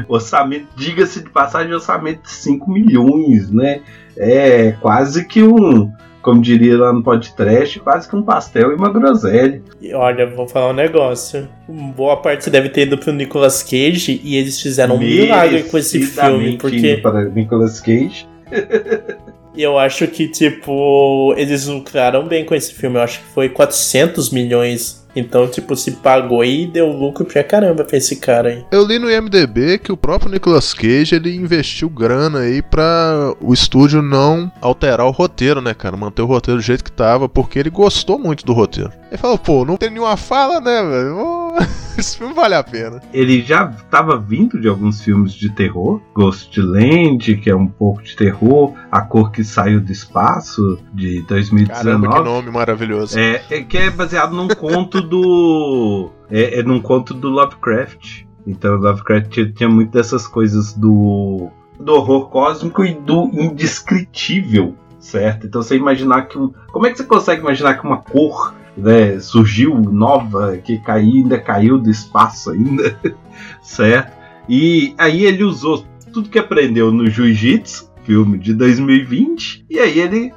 [0.08, 3.82] orçamento, diga-se de passagem, orçamento de 5 milhões, né?
[4.16, 8.92] É quase que um, como diria lá no podcast, quase que um pastel e uma
[8.92, 9.62] groselha.
[9.80, 11.48] E olha, vou falar um negócio.
[11.96, 16.02] Boa parte deve ter ido pro Nicolas Cage e eles fizeram um milagre com esse
[16.02, 18.28] filme, porque para Nicolas Cage.
[19.56, 22.98] eu acho que, tipo, eles lucraram bem com esse filme.
[22.98, 25.07] Eu acho que foi 400 milhões.
[25.18, 28.66] Então, tipo, se pagou e deu lucro pra caramba pra esse cara aí.
[28.72, 33.54] Eu li no IMDB que o próprio Nicolas Cage ele investiu grana aí pra o
[33.54, 35.98] estúdio não alterar o roteiro, né, cara?
[35.98, 38.92] Manter o roteiro do jeito que tava, porque ele gostou muito do roteiro.
[39.10, 41.47] Ele falou, pô, não tem nenhuma fala, né, velho?
[41.98, 43.02] Esse filme vale a pena.
[43.12, 48.16] Ele já estava vindo de alguns filmes de terror, Ghostland, que é um pouco de
[48.16, 52.08] terror, A Cor que Saiu do Espaço, de 2019.
[52.08, 53.18] Caramba, que nome maravilhoso.
[53.18, 56.12] É, é que é baseado num conto do.
[56.30, 58.26] É, é num conto do Lovecraft.
[58.46, 61.50] Então Lovecraft tinha, tinha muito dessas coisas do.
[61.80, 65.48] do horror cósmico e do indescritível, certo?
[65.48, 66.54] Então você imaginar que um.
[66.72, 71.40] Como é que você consegue imaginar que uma cor né, surgiu nova, que caiu, ainda
[71.40, 72.98] caiu do espaço ainda,
[73.62, 74.16] certo?
[74.48, 80.34] E aí ele usou tudo que aprendeu no Jiu-Jitsu, filme de 2020, e aí ele.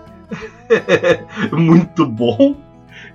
[1.53, 2.57] muito bom.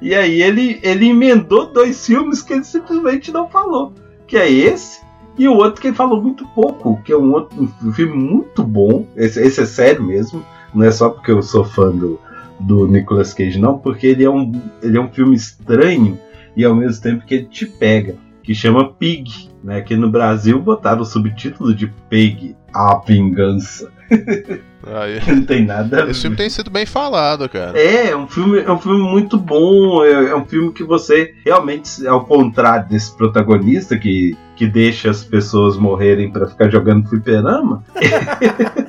[0.01, 3.93] E aí ele, ele emendou dois filmes que ele simplesmente não falou.
[4.27, 5.05] Que é esse
[5.37, 8.63] e o outro que ele falou muito pouco, que é um outro um filme muito
[8.63, 9.05] bom.
[9.15, 10.45] Esse, esse é sério mesmo.
[10.73, 12.19] Não é só porque eu sou fã do,
[12.59, 16.19] do Nicolas Cage, não, porque ele é, um, ele é um filme estranho
[16.55, 19.49] e ao mesmo tempo que ele te pega, que chama Pig.
[19.63, 19.77] Né?
[19.77, 23.91] Aqui no Brasil botaram o subtítulo de Pig, A Vingança.
[24.85, 25.19] Aí.
[25.27, 26.07] Não tem nada.
[26.09, 27.77] Esse filme tem sido bem falado, cara.
[27.77, 30.03] É, é um filme, é um filme muito bom.
[30.03, 35.23] É, é um filme que você realmente, ao contrário desse protagonista que, que deixa as
[35.23, 37.83] pessoas morrerem pra ficar jogando fliperama,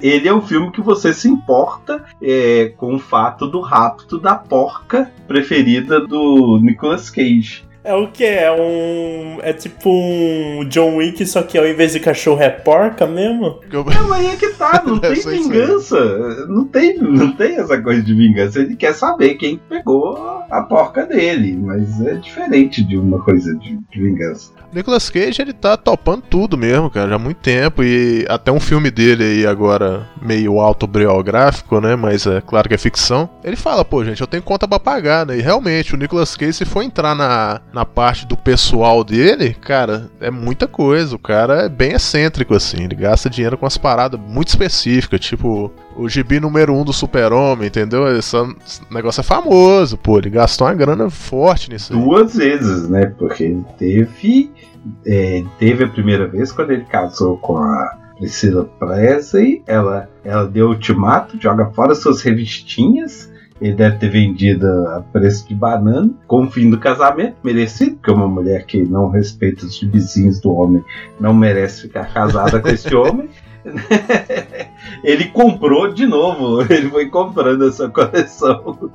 [0.00, 4.34] Ele é um filme que você se importa é, com o fato do rapto da
[4.34, 7.69] porca preferida do Nicolas Cage.
[7.82, 8.24] É o que?
[8.24, 9.38] É um.
[9.42, 13.60] É tipo um John Wick, só que ao invés de cachorro é porca mesmo?
[13.72, 16.46] Não, aí é que tá, não tem vingança.
[16.46, 18.60] Não tem, não tem essa coisa de vingança.
[18.60, 23.78] Ele quer saber quem pegou a porca dele, mas é diferente de uma coisa de,
[23.90, 24.52] de vingança.
[24.72, 27.82] Nicolas Cage, ele tá topando tudo mesmo, cara, já há muito tempo.
[27.82, 31.96] E até um filme dele aí agora, meio autobiográfico, né?
[31.96, 33.28] Mas é claro que é ficção.
[33.42, 35.38] Ele fala, pô, gente, eu tenho conta pra pagar, né?
[35.38, 40.10] E realmente, o Nicolas Cage, se for entrar na, na parte do pessoal dele, cara,
[40.20, 41.14] é muita coisa.
[41.14, 42.84] O cara é bem excêntrico, assim.
[42.84, 46.92] Ele gasta dinheiro com umas paradas muito específicas, tipo o gibi número 1 um do
[46.92, 48.06] Super-Homem, entendeu?
[48.16, 48.36] Esse
[48.90, 50.18] negócio é famoso, pô.
[50.18, 51.92] Ele gastou uma grana forte nisso.
[51.92, 53.06] Duas vezes, né?
[53.18, 54.50] Porque teve.
[55.06, 59.62] é, teve a primeira vez quando ele casou com a Priscila Presley.
[59.66, 63.29] Ela, ela deu ultimato, joga fora suas revistinhas.
[63.60, 68.10] Ele deve ter vendido a preço de banana, com o fim do casamento, merecido, porque
[68.10, 70.82] uma mulher que não respeita os vizinhos do homem
[71.18, 73.28] não merece ficar casada com esse homem.
[75.04, 78.90] ele comprou de novo, ele foi comprando essa coleção.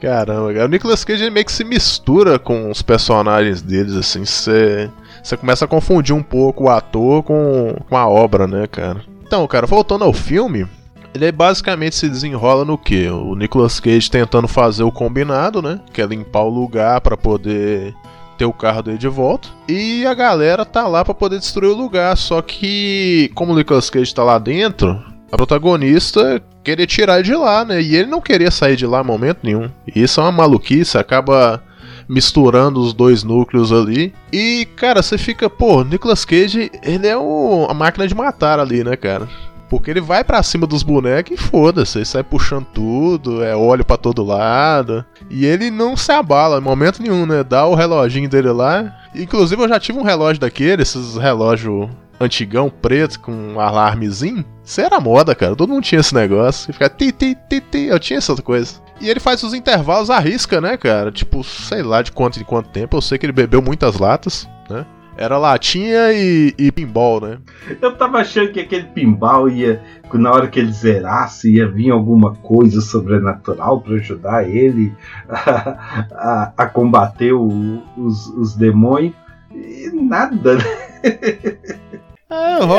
[0.00, 0.66] Caramba, cara.
[0.66, 4.90] o Nicolas Cage meio que se mistura com os personagens deles, assim, você
[5.38, 9.02] começa a confundir um pouco o ator com, com a obra, né, cara?
[9.26, 10.66] Então, cara, voltando ao filme,
[11.14, 13.08] ele basicamente se desenrola no que?
[13.08, 15.80] O Nicolas Cage tentando fazer o combinado, né?
[15.92, 17.94] Que é limpar o lugar pra poder
[18.36, 19.48] ter o carro dele de volta.
[19.68, 22.16] E a galera tá lá pra poder destruir o lugar.
[22.16, 25.00] Só que, como o Nicolas Cage tá lá dentro,
[25.30, 27.80] a protagonista queria tirar ele de lá, né?
[27.80, 29.70] E ele não queria sair de lá em momento nenhum.
[29.86, 31.62] E isso é uma maluquice, acaba
[32.08, 34.12] misturando os dois núcleos ali.
[34.32, 38.82] E, cara, você fica, pô, Nicolas Cage, ele é o, a máquina de matar ali,
[38.82, 39.28] né, cara?
[39.68, 43.84] Porque ele vai pra cima dos bonecos e foda-se, ele sai puxando tudo, é óleo
[43.84, 45.04] pra todo lado.
[45.30, 47.42] E ele não se abala em momento nenhum, né?
[47.42, 48.94] Dá o reloginho dele lá.
[49.14, 54.44] Inclusive eu já tive um relógio daquele, esses relógio antigão, preto, com um alarmezinho.
[54.64, 55.56] Isso era moda, cara.
[55.56, 56.70] Todo mundo tinha esse negócio.
[56.70, 57.86] E fica ti, ti, ti, ti.
[57.86, 58.74] Eu tinha essa coisa.
[59.00, 61.10] E ele faz os intervalos à risca, né, cara?
[61.10, 62.96] Tipo, sei lá de quanto em quanto tempo.
[62.96, 64.86] Eu sei que ele bebeu muitas latas, né?
[65.16, 67.38] Era latinha e, e pinball, né?
[67.80, 71.90] Eu tava achando que aquele pinball ia, que na hora que ele zerasse, ia vir
[71.90, 74.92] alguma coisa sobrenatural pra ajudar ele
[75.28, 79.14] a, a- a combater o- os, os demônios.
[79.54, 80.64] E nada, né?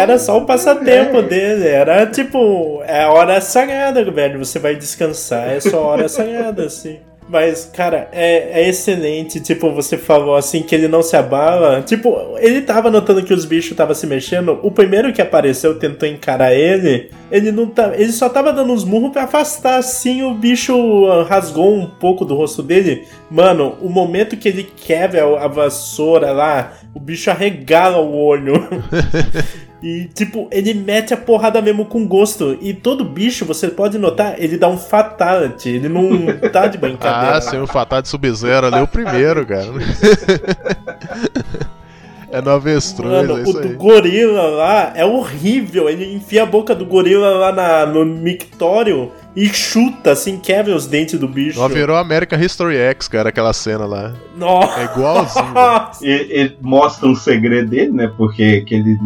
[0.01, 1.67] Era só o passatempo dele.
[1.67, 4.39] Era tipo, é a hora sagrada, velho.
[4.43, 6.99] Você vai descansar, é sua hora sagrada, assim.
[7.27, 9.39] Mas, cara, é, é excelente.
[9.39, 11.81] Tipo, você falou assim que ele não se abala.
[11.81, 14.59] Tipo, ele tava notando que os bichos estavam se mexendo.
[14.61, 17.09] O primeiro que apareceu tentou encarar ele.
[17.31, 17.93] Ele não tá.
[17.95, 20.21] Ele só tava dando uns murros pra afastar assim.
[20.21, 23.07] O bicho ah, rasgou um pouco do rosto dele.
[23.29, 28.53] Mano, o momento que ele quebra a vassoura lá, o bicho arregala o olho.
[29.85, 32.57] E, tipo, ele mete a porrada mesmo com gosto.
[32.59, 35.69] E todo bicho, você pode notar, ele dá um fatality.
[35.69, 37.37] Ele não tá de brincadeira.
[37.37, 39.67] Ah, sim, o Fatal de Sub-Zero ali, é o primeiro, cara.
[42.31, 43.73] é no avestruz, Mano, é o isso do aí.
[43.75, 45.87] gorila lá é horrível.
[45.87, 50.87] Ele enfia a boca do gorila lá na, no mictório e chuta, assim, quebra os
[50.87, 51.61] dentes do bicho.
[51.61, 54.15] Ó, virou American History X, cara, aquela cena lá.
[54.35, 54.79] Nossa.
[54.79, 55.53] É igualzinho.
[56.01, 58.11] Ele, ele mostra um segredo dele, né?
[58.17, 58.97] Porque que ele,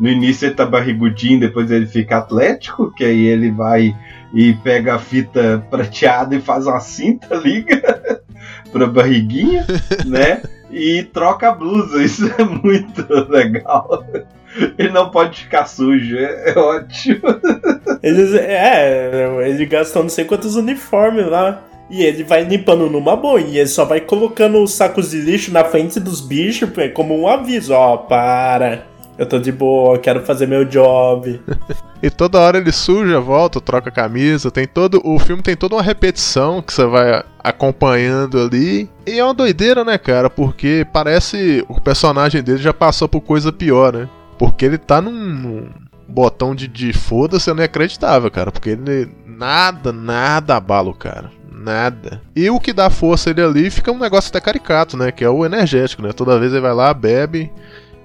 [0.00, 3.94] no início ele tá barrigudinho, depois ele fica atlético, que aí ele vai
[4.32, 8.20] e pega a fita prateada e faz uma cinta, liga
[8.72, 9.64] pra barriguinha,
[10.04, 10.42] né?
[10.70, 12.02] E troca a blusa.
[12.02, 14.04] Isso é muito legal.
[14.76, 17.22] Ele não pode ficar sujo, é, é ótimo.
[18.02, 21.62] Eles, é, ele gastou não sei quantos uniformes lá.
[21.90, 23.40] E ele vai limpando numa boa.
[23.40, 27.16] E ele só vai colocando os sacos de lixo na frente dos bichos é como
[27.16, 27.72] um aviso.
[27.72, 28.93] Ó, para.
[29.16, 31.40] Eu tô de boa, quero fazer meu job.
[32.02, 34.50] E toda hora ele suja, volta, troca a camisa.
[34.50, 35.00] Tem todo.
[35.02, 38.90] O filme tem toda uma repetição que você vai acompanhando ali.
[39.06, 40.28] E é uma doideira, né, cara?
[40.28, 44.06] Porque parece o personagem dele já passou por coisa pior, né?
[44.36, 45.66] Porque ele tá num,
[46.06, 48.52] botão de, de foda-se, é inacreditável, cara.
[48.52, 51.30] Porque ele nada, nada abala o cara.
[51.50, 52.20] Nada.
[52.36, 55.10] E o que dá força ele ali fica um negócio até caricato, né?
[55.10, 56.12] Que é o energético, né?
[56.12, 57.50] Toda vez ele vai lá, bebe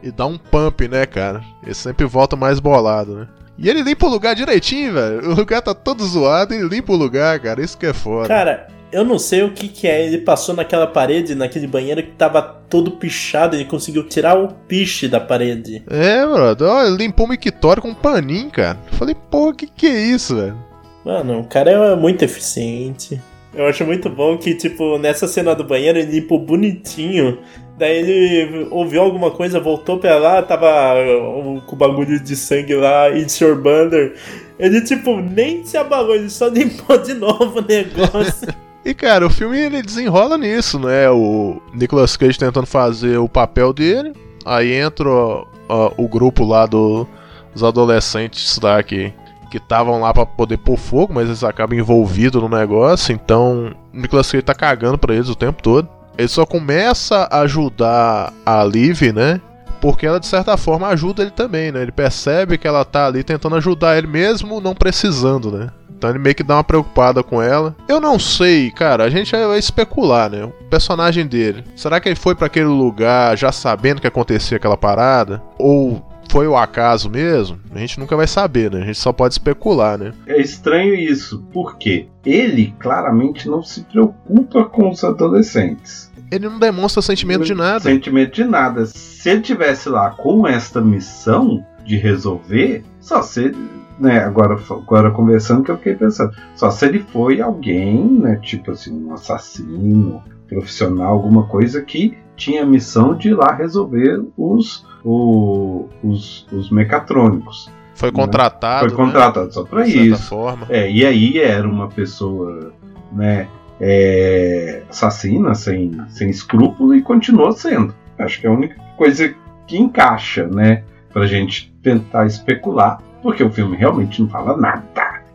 [0.03, 1.41] e dá um pump, né, cara?
[1.63, 3.27] Ele sempre volta mais bolado, né?
[3.57, 5.31] E ele limpa o lugar direitinho, velho.
[5.31, 7.62] O lugar tá todo zoado e limpa o lugar, cara.
[7.62, 8.27] Isso que é foda.
[8.27, 10.05] Cara, Eu não sei o que que é.
[10.05, 13.55] Ele passou naquela parede, naquele banheiro que tava todo pichado.
[13.55, 15.83] Ele conseguiu tirar o piche da parede.
[15.89, 18.79] É, brother, ó, ele limpou o mictório com um paninho, cara.
[18.93, 20.57] Falei, pô, que que é isso, velho?
[21.05, 23.21] Mano, o cara é muito eficiente.
[23.53, 27.39] Eu acho muito bom que, tipo, nessa cena do banheiro ele limpou bonitinho.
[27.80, 33.10] Daí ele ouviu alguma coisa, voltou pra lá, tava uh, com bagulho de sangue lá,
[33.10, 34.15] It's Your Bunder.
[34.60, 38.48] Ele, tipo, nem se abalou, ele só limpou de novo o negócio.
[38.86, 41.10] E cara, o filme ele desenrola nisso, né?
[41.10, 44.13] O Nicolas Cage tentando fazer o papel dele.
[44.46, 47.06] Aí entra ó, ó, o grupo lá do-
[47.54, 49.13] dos adolescentes lá que
[49.54, 53.13] estavam lá pra poder pôr fogo, mas eles acabam envolvidos no negócio.
[53.13, 55.88] Então, o Nicolas Cage tá cagando pra eles o tempo todo.
[56.19, 59.39] Ele só começa a ajudar a Liv, né?
[59.79, 61.82] Porque ela, de certa forma, ajuda ele também, né?
[61.82, 65.69] Ele percebe que ela tá ali tentando ajudar ele mesmo não precisando, né?
[65.89, 67.73] Então ele meio que dá uma preocupada com ela.
[67.88, 70.43] Eu não sei, cara, a gente vai especular, né?
[70.43, 71.63] O personagem dele.
[71.73, 75.41] Será que ele foi pra aquele lugar já sabendo que acontecia aquela parada?
[75.58, 77.60] Ou foi o acaso mesmo?
[77.74, 78.82] A gente nunca vai saber, né?
[78.82, 80.13] A gente só pode especular, né?
[80.28, 86.12] É estranho isso, porque ele claramente não se preocupa com os adolescentes.
[86.32, 87.80] Ele não demonstra sentimento de nada.
[87.80, 88.86] Sentimento de nada.
[88.86, 95.10] Se ele tivesse lá com esta missão de resolver, só se ele, né, agora, agora
[95.10, 100.24] conversando que eu fiquei pensando, só se ele foi alguém, né, tipo assim, um assassino,
[100.48, 106.71] profissional, alguma coisa que tinha a missão de ir lá resolver os, o- os, os
[106.71, 107.69] mecatrônicos.
[107.93, 108.88] Foi contratado.
[108.88, 110.30] Foi contratado só pra de certa isso.
[110.30, 110.65] forma.
[110.69, 112.71] É, e aí era uma pessoa,
[113.12, 113.47] né,
[113.82, 117.93] é, assassina, sem, sem escrúpulo e continuou sendo.
[118.17, 119.34] Acho que é a única coisa
[119.67, 124.84] que encaixa, né, pra gente tentar especular, porque o filme realmente não fala nada.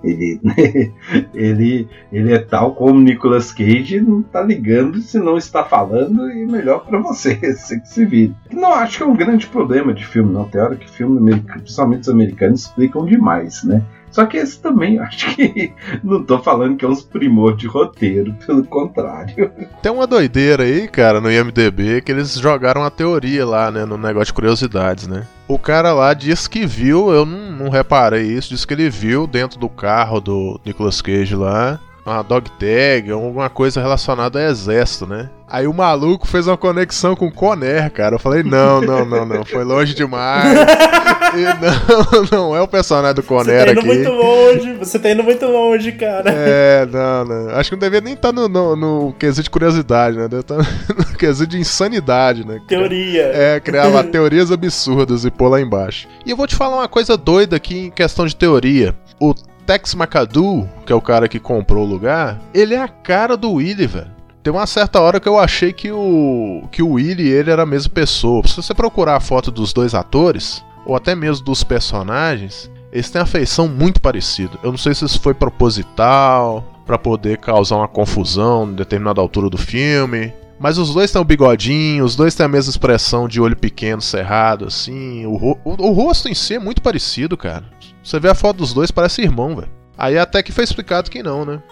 [0.05, 0.41] Ele,
[1.35, 6.47] ele, ele é tal como Nicolas Cage, não tá ligando se não está falando e
[6.47, 8.35] melhor pra você, você que se vire.
[8.53, 10.45] Não acho que é um grande problema de filme, não.
[10.45, 13.83] Tem hora que filme principalmente os americanos, explicam demais, né?
[14.15, 18.33] Só que esse também, acho que não tô falando que é uns primor de roteiro,
[18.47, 19.51] pelo contrário.
[19.83, 23.99] Tem uma doideira aí, cara, no IMDB, que eles jogaram a teoria lá, né, no
[23.99, 25.27] negócio de curiosidades, né?
[25.49, 29.27] O cara lá disse que viu, eu não, não reparei isso, disse que ele viu
[29.27, 35.07] dentro do carro do Nicolas Cage lá, uma dog tag, alguma coisa relacionada ao exército,
[35.07, 35.31] né?
[35.49, 38.17] Aí o maluco fez uma conexão com o Conner, cara.
[38.17, 40.55] Eu falei, não, não, não, não, foi longe demais.
[41.35, 43.89] E não, não é o personagem do Você Conner tá indo aqui.
[43.89, 46.31] muito longe, você tá indo muito longe, cara.
[46.31, 47.51] É, não, não.
[47.57, 50.29] Acho que não devia nem estar no, no, no quesito de curiosidade, né?
[50.29, 50.59] Deve estar
[50.97, 52.61] no quesito de insanidade, né?
[52.69, 53.33] Teoria.
[53.35, 56.07] É, criar lá teorias absurdas e pôr lá embaixo.
[56.25, 58.95] E eu vou te falar uma coisa doida aqui em questão de teoria.
[59.19, 59.35] O
[59.67, 63.53] Tex McAdoo, que é o cara que comprou o lugar, ele é a cara do
[63.53, 64.13] Willy, velho.
[64.43, 67.63] Tem uma certa hora que eu achei que o que o Willy e ele era
[67.63, 68.47] a mesma pessoa.
[68.47, 73.23] Se você procurar a foto dos dois atores, ou até mesmo dos personagens, eles têm
[73.23, 74.59] a feição muito parecida.
[74.63, 79.49] Eu não sei se isso foi proposital, pra poder causar uma confusão em determinada altura
[79.49, 80.33] do filme.
[80.59, 84.01] Mas os dois têm o bigodinho, os dois têm a mesma expressão de olho pequeno,
[84.01, 85.27] cerrado, assim.
[85.27, 87.65] O, ro- o- o rosto em si é muito parecido, cara.
[88.03, 89.71] Você vê a foto dos dois, parece irmão, velho.
[89.99, 91.63] Aí até que foi explicado que não, né?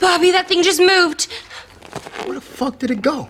[0.00, 1.28] Bobby, that thing just moved.
[2.26, 3.28] Where the fuck did it go?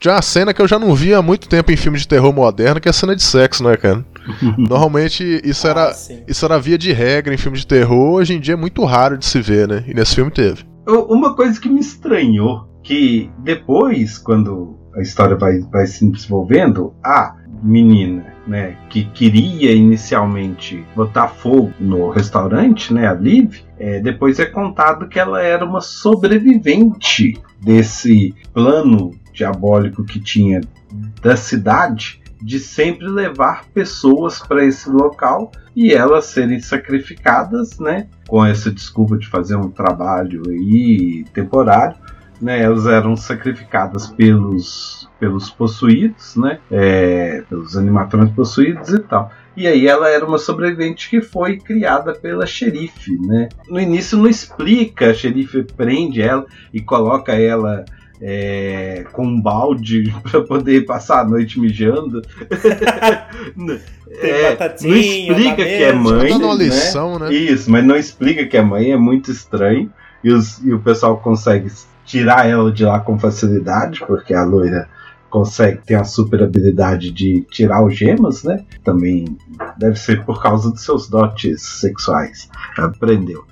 [0.00, 2.32] Já uma cena que eu já não vi há muito tempo em filme de terror
[2.32, 4.04] moderno, que é a cena de sexo, né, cara?
[4.58, 6.22] Normalmente isso era, Ah, sim.
[6.26, 9.16] isso era via de regra em filme de terror, hoje em dia é muito raro
[9.18, 9.84] de se ver, né?
[9.86, 10.64] E nesse filme teve.
[10.86, 17.34] Uma coisa que me estranhou, que depois, quando a história vai, vai se desenvolvendo, a
[17.62, 24.46] menina, né, que queria inicialmente botar fogo no restaurante, né, a Liv, é, depois é
[24.46, 30.60] contado que ela era uma sobrevivente desse plano diabólico que tinha
[31.20, 38.44] da cidade de sempre levar pessoas para esse local e elas serem sacrificadas, né, com
[38.44, 41.96] essa desculpa de fazer um trabalho aí temporário,
[42.40, 49.32] né, elas eram sacrificadas pelos pelos possuídos, né, é, pelos animatrônicos possuídos e tal.
[49.56, 53.48] E aí ela era uma sobrevivente que foi criada pela xerife, né?
[53.68, 57.84] No início não explica, a xerife prende ela e coloca ela
[58.20, 62.22] é, com um balde para poder passar a noite mijando.
[64.20, 64.92] Tem É, batatinha,
[65.32, 66.28] não explica que é mãe.
[66.28, 66.64] Tá dando uma né?
[66.64, 67.32] lição, né?
[67.32, 69.92] Isso, mas não explica que é mãe, é muito estranho.
[70.24, 71.70] E, os- e o pessoal consegue
[72.04, 74.88] tirar ela de lá com facilidade, porque a loira
[75.30, 78.64] consegue ter a super habilidade de tirar algemas, né?
[78.82, 79.36] Também
[79.76, 82.48] deve ser por causa dos seus dotes sexuais.
[82.78, 83.44] Aprendeu.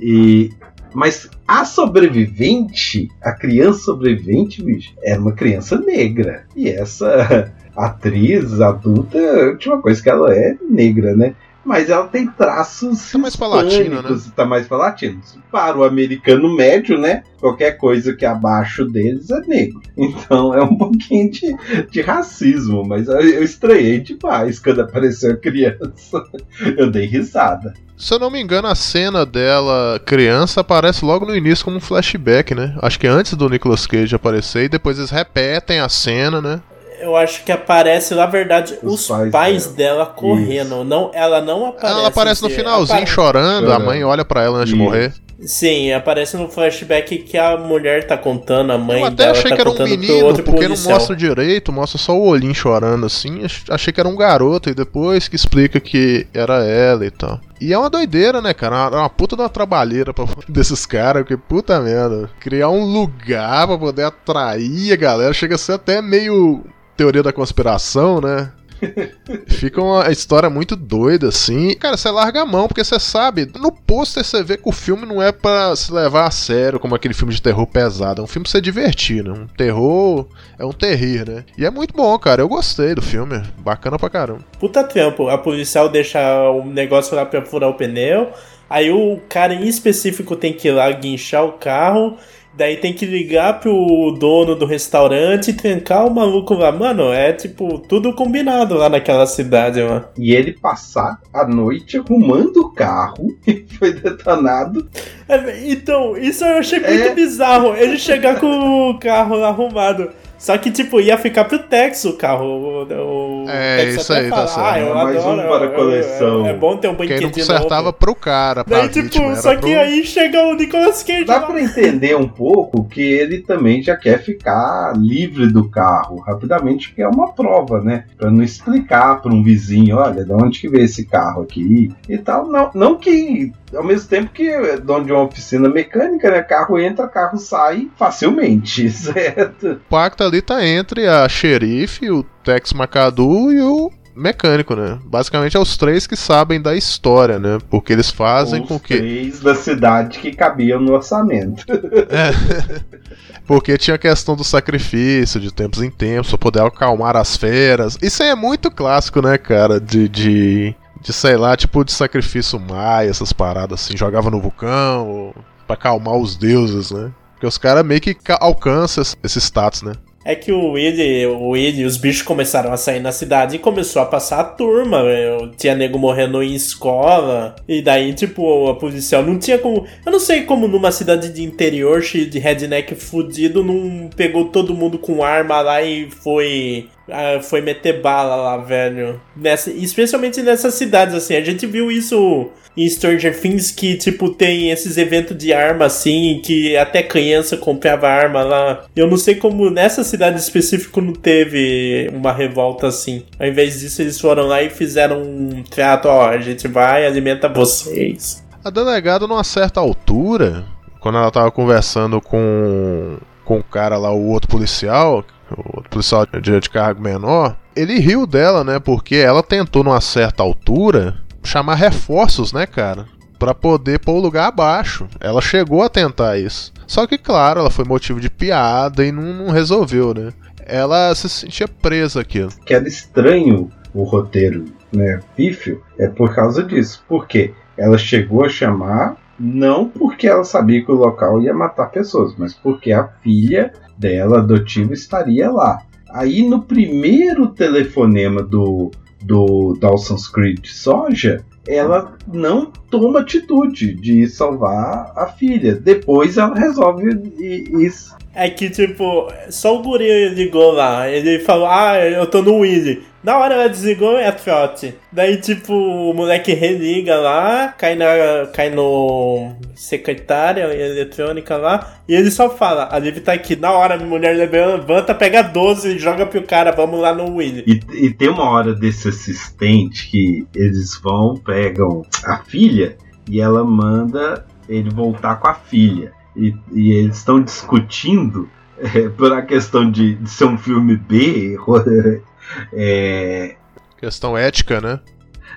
[0.00, 0.50] E
[0.94, 6.46] mas a sobrevivente, a criança sobrevivente, bicho, era uma criança negra.
[6.54, 11.34] E essa atriz adulta, tinha uma coisa que ela é negra, né?
[11.64, 14.20] Mas ela tem traços Tá mais pra latino, né?
[14.36, 15.20] Tá mais pra latino.
[15.50, 17.22] Para o americano médio, né?
[17.40, 19.80] Qualquer coisa que é abaixo deles é negro.
[19.96, 21.56] Então é um pouquinho de,
[21.90, 22.84] de racismo.
[22.84, 26.22] Mas eu, eu estranhei demais quando apareceu a criança.
[26.76, 27.72] Eu dei risada.
[27.96, 31.80] Se eu não me engano, a cena dela criança aparece logo no início como um
[31.80, 32.76] flashback, né?
[32.82, 36.60] Acho que antes do Nicolas Cage aparecer e depois eles repetem a cena, né?
[37.00, 40.04] Eu acho que aparece, na verdade, Os os, pais pais, dela.
[40.04, 40.84] dela, correndo.
[40.84, 41.98] Não, ela não aparece.
[41.98, 43.84] Ela aparece no finalzinho apare- chorando, a Chorando.
[43.86, 44.84] mãe olha pra ela antes de Isso.
[44.84, 45.12] morrer.
[45.40, 49.50] Sim, aparece no flashback que a mulher tá contando, a mãe Eu até dela achei
[49.50, 50.94] tá que era um menino, outro porque não policial.
[50.94, 53.44] mostra direito, mostra só o olhinho chorando assim.
[53.44, 57.40] Ach- Achei que era um garoto e depois que explica que era ela e tal.
[57.60, 58.76] E é uma doideira, né, cara?
[58.76, 62.30] É uma, uma puta de uma trabalheira pra, desses caras, porque puta merda.
[62.40, 66.62] Criar um lugar pra poder atrair a galera chega a ser até meio
[66.96, 68.52] teoria da conspiração, né?
[69.48, 71.74] Fica uma história muito doida, assim.
[71.74, 75.06] Cara, você larga a mão, porque você sabe, no pôster você vê que o filme
[75.06, 78.20] não é pra se levar a sério, como aquele filme de terror pesado.
[78.20, 79.30] É um filme pra você divertir, né?
[79.30, 80.26] Um terror
[80.58, 81.44] é um terrir, né?
[81.56, 82.42] E é muito bom, cara.
[82.42, 83.42] Eu gostei do filme.
[83.58, 84.40] Bacana pra caramba.
[84.58, 85.28] Puta trampo.
[85.28, 86.20] A policial deixa
[86.50, 88.32] o negócio lá pra furar o pneu.
[88.68, 92.16] Aí o cara em específico tem que ir lá guinchar o carro.
[92.56, 96.70] Daí tem que ligar pro dono do restaurante e trancar o maluco lá.
[96.70, 100.04] Mano, é tipo tudo combinado lá naquela cidade, mano.
[100.16, 104.88] E ele passar a noite arrumando o carro que foi detonado.
[105.28, 107.14] É, então, isso eu achei muito É.
[107.14, 107.74] bizarro.
[107.74, 110.10] Ele chegar com o carro lá arrumado.
[110.44, 112.44] Só que, tipo, ia ficar pro Tex o carro.
[112.44, 114.66] O, o É, Tex isso até aí, tá fala, certo.
[114.66, 115.40] Ah, eu Mais adoro.
[115.40, 116.46] um para a coleção.
[116.46, 117.92] É, é bom ter um Quem brinquedinho não consertava novo.
[117.94, 121.36] pro cara, pra Daí, tipo, vítima, só que pro- aí chega o Nicolas Cage Dá
[121.38, 121.46] lá.
[121.46, 127.00] pra entender um pouco que ele também já quer ficar livre do carro rapidamente, porque
[127.00, 128.04] é uma prova, né?
[128.18, 132.18] Pra não explicar pra um vizinho, olha, de onde que veio esse carro aqui e
[132.18, 132.46] tal.
[132.48, 136.42] Não, não que, ao mesmo tempo que é dono de uma oficina mecânica, né?
[136.42, 139.72] Carro entra, carro sai facilmente, certo?
[139.72, 144.98] O pacto ali tá entre a xerife, o Tex McAdoo e o mecânico, né?
[145.04, 147.58] Basicamente é os três que sabem da história, né?
[147.70, 148.96] Porque eles fazem Os com que.
[148.96, 151.64] três da cidade que cabiam no orçamento.
[152.10, 152.82] É.
[153.46, 157.98] Porque tinha a questão do sacrifício de tempos em tempos pra poder acalmar as feras.
[158.00, 159.80] Isso aí é muito clássico, né, cara?
[159.80, 160.08] De.
[160.08, 160.74] de...
[161.02, 165.34] De, sei lá, tipo de sacrifício maia, essas paradas assim, jogava no vulcão, ou
[165.66, 167.12] pra acalmar os deuses, né?
[167.34, 169.92] Porque os caras meio que ca- alcançam esse status, né?
[170.24, 174.00] É que o Willy, o Willy os bichos começaram a sair na cidade e começou
[174.00, 174.98] a passar a turma.
[174.98, 177.54] Eu tinha nego morrendo em escola.
[177.68, 179.84] E daí, tipo, a policial não tinha como.
[180.04, 184.74] Eu não sei como numa cidade de interior, cheio de redneck fudido, não pegou todo
[184.74, 186.88] mundo com arma lá e foi.
[187.10, 189.20] Ah, foi meter bala lá, velho.
[189.36, 191.36] Nessa, especialmente nessas cidades, assim.
[191.36, 196.40] A gente viu isso em Stranger Things que, tipo, tem esses eventos de arma assim,
[196.42, 198.84] que até criança comprava arma lá.
[198.96, 203.24] Eu não sei como nessa cidade específica não teve uma revolta assim.
[203.38, 207.48] Ao invés disso, eles foram lá e fizeram um trato, ó, a gente vai alimenta
[207.48, 208.42] vocês.
[208.64, 210.64] A delegada, numa certa altura,
[210.98, 216.70] quando ela tava conversando com, com o cara lá, o outro policial, o policial de
[216.70, 218.78] cargo menor, ele riu dela, né?
[218.78, 223.06] Porque ela tentou, numa certa altura, chamar reforços, né, cara?
[223.38, 225.06] Pra poder pôr o lugar abaixo.
[225.20, 226.72] Ela chegou a tentar isso.
[226.86, 230.32] Só que, claro, ela foi motivo de piada e não, não resolveu, né?
[230.66, 232.46] Ela se sentia presa aqui.
[232.64, 237.04] que era estranho o roteiro, né, pífio, é por causa disso.
[237.08, 242.34] Porque ela chegou a chamar, não porque ela sabia que o local ia matar pessoas,
[242.36, 245.82] mas porque a filha dela, adotiva, estaria lá.
[246.10, 248.90] Aí no primeiro telefonema do,
[249.22, 255.74] do Dawson's Creek Soja, ela não toma atitude de salvar a filha.
[255.74, 258.14] Depois ela resolve isso.
[258.34, 261.08] É que, tipo, só o guri ligou lá.
[261.08, 263.02] Ele falou, ah, eu tô no Willy.
[263.24, 264.94] Na hora ela desligou, é trote.
[265.10, 268.04] Daí, tipo, o moleque religa lá, cai, na,
[268.52, 273.56] cai no secretária eletrônica lá, e ele só fala, a Liv tá aqui.
[273.56, 277.64] Na hora a mulher levanta, pega 12 e joga pro cara, vamos lá no Willy.
[277.66, 283.64] E, e tem uma hora desse assistente que eles vão, pegam a filha e ela
[283.64, 286.12] manda ele voltar com a filha.
[286.36, 291.56] E, e eles estão discutindo é, por a questão de, de ser um filme B,
[292.72, 293.56] é,
[294.04, 295.00] Questão ética, né?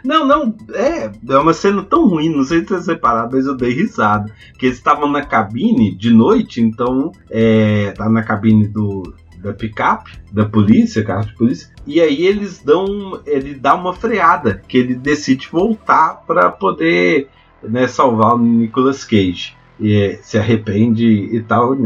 [0.03, 3.57] Não, não, é, é uma cena tão ruim, não sei se vocês repararam, mas eu
[3.57, 4.31] dei risada.
[4.57, 10.11] Que eles estavam na cabine de noite, então, é, tá na cabine do, da picape,
[10.31, 14.95] da polícia, carro de polícia, e aí eles dão, ele dá uma freada, que ele
[14.95, 17.27] decide voltar para poder
[17.61, 19.57] né, salvar o Nicolas Cage.
[19.79, 21.77] E se arrepende e tal.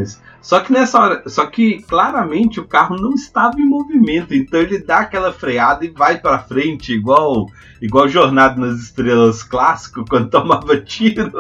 [0.42, 4.80] Só que nessa hora, só que claramente o carro não estava em movimento, então ele
[4.80, 7.48] dá aquela freada e vai para frente, igual
[7.82, 11.32] igual Jornada nas Estrelas clássico, quando tomava tiro.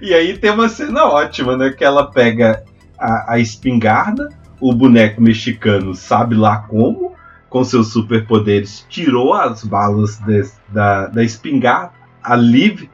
[0.00, 1.70] e aí tem uma cena ótima, né?
[1.70, 2.62] Que ela pega
[2.98, 4.28] a, a espingarda,
[4.60, 7.12] o boneco mexicano sabe lá como,
[7.48, 12.88] com seus superpoderes, tirou as balas des- da, da espingarda, a Liv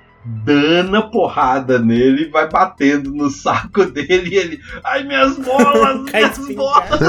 [0.45, 4.61] dana porrada nele e vai batendo no saco dele e ele.
[4.85, 6.03] Ai, minhas bolas!
[6.12, 7.01] Minhas bolas!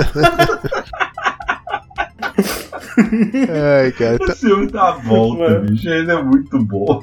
[2.97, 4.15] Ai, cara.
[4.15, 5.69] então- Esse filme dá a volta, Mano.
[5.69, 5.89] bicho.
[5.89, 6.99] Ele é muito bom.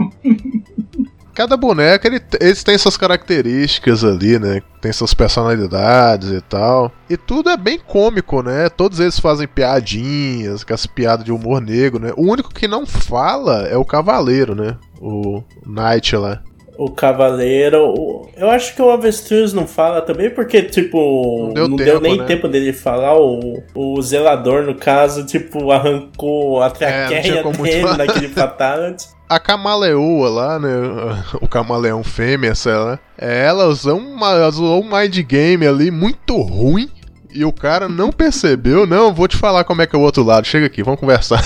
[1.35, 4.63] Cada boneco, ele, eles têm suas características ali, né?
[4.81, 6.91] Tem suas personalidades e tal.
[7.11, 8.71] E tudo é bem cômico, né?
[8.71, 12.13] Todos eles fazem piadinhas, com as piadas de humor negro, né?
[12.17, 14.79] O único que não fala é o Cavaleiro, né?
[15.01, 16.43] O Knight lá.
[16.79, 17.83] O Cavaleiro.
[17.97, 21.87] o- Eu acho que o Avestruz não fala também, porque, tipo, Não não deu deu,
[21.95, 22.25] tempo, nem né?
[22.27, 23.17] tempo dele falar.
[23.19, 28.29] O, o zelador, no caso, tipo, arrancou a É, não traqueia como dele muito- naquele
[28.29, 29.07] fatality.
[29.29, 30.69] A camaleoa lá, né?
[31.41, 32.99] O camaleão fêmea, sei lá.
[33.19, 36.89] é, Ela usou, uma, usou um mind game ali muito ruim.
[37.37, 38.87] E o cara não percebeu.
[38.87, 40.47] Não, vou te falar como é que é o outro lado.
[40.47, 41.43] Chega aqui, vamos conversar.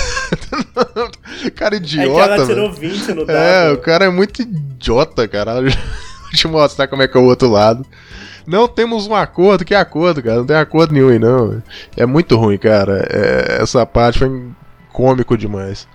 [1.57, 3.37] cara Aí que idiota, ela tirou 20 no dado.
[3.37, 5.71] É, o cara é muito idiota, caralho.
[6.23, 7.85] Vou te mostrar como é que é o outro lado.
[8.47, 10.37] Não temos um acordo, que acordo, cara?
[10.37, 11.61] Não tem acordo nenhum aí, não.
[11.97, 13.05] É muito ruim, cara.
[13.11, 14.31] É, essa parte foi
[14.93, 15.89] cômico demais.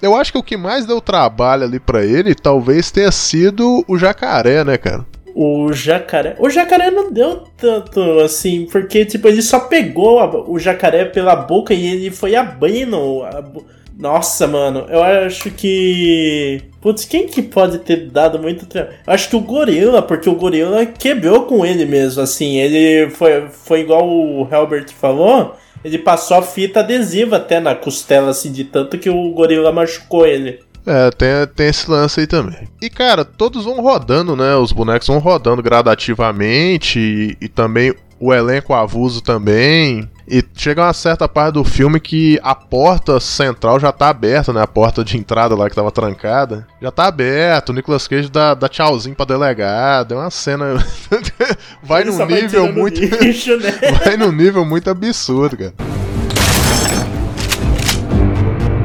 [0.00, 3.98] Eu acho que o que mais deu trabalho ali pra ele talvez tenha sido o
[3.98, 5.04] jacaré, né, cara?
[5.40, 6.34] O jacaré.
[6.40, 11.36] O jacaré não deu tanto assim, porque, tipo, ele só pegou a- o jacaré pela
[11.36, 13.22] boca e ele foi abrindo.
[13.22, 13.44] a
[13.96, 16.60] Nossa, mano, eu acho que.
[16.80, 18.96] Putz, quem que pode ter dado muito trabalho?
[19.06, 22.56] Eu acho que o gorila, porque o gorila quebrou com ele mesmo, assim.
[22.58, 25.54] Ele foi, foi igual o Helbert falou.
[25.84, 30.26] Ele passou a fita adesiva até na costela, assim, de tanto que o gorila machucou
[30.26, 30.58] ele.
[30.88, 32.66] É, tem, tem esse lance aí também.
[32.80, 34.56] E, cara, todos vão rodando, né?
[34.56, 40.08] Os bonecos vão rodando gradativamente e, e também o elenco avulso também.
[40.26, 44.62] E chega uma certa parte do filme que a porta central já tá aberta, né?
[44.62, 46.66] A porta de entrada lá que tava trancada.
[46.80, 47.70] Já tá aberta.
[47.70, 50.14] O Nicolas Cage dá, dá tchauzinho pra delegado.
[50.14, 50.82] É uma cena.
[51.84, 53.00] vai Ele num vai nível tirando muito.
[53.00, 53.72] lixo, né?
[54.04, 55.74] vai num nível muito absurdo, cara.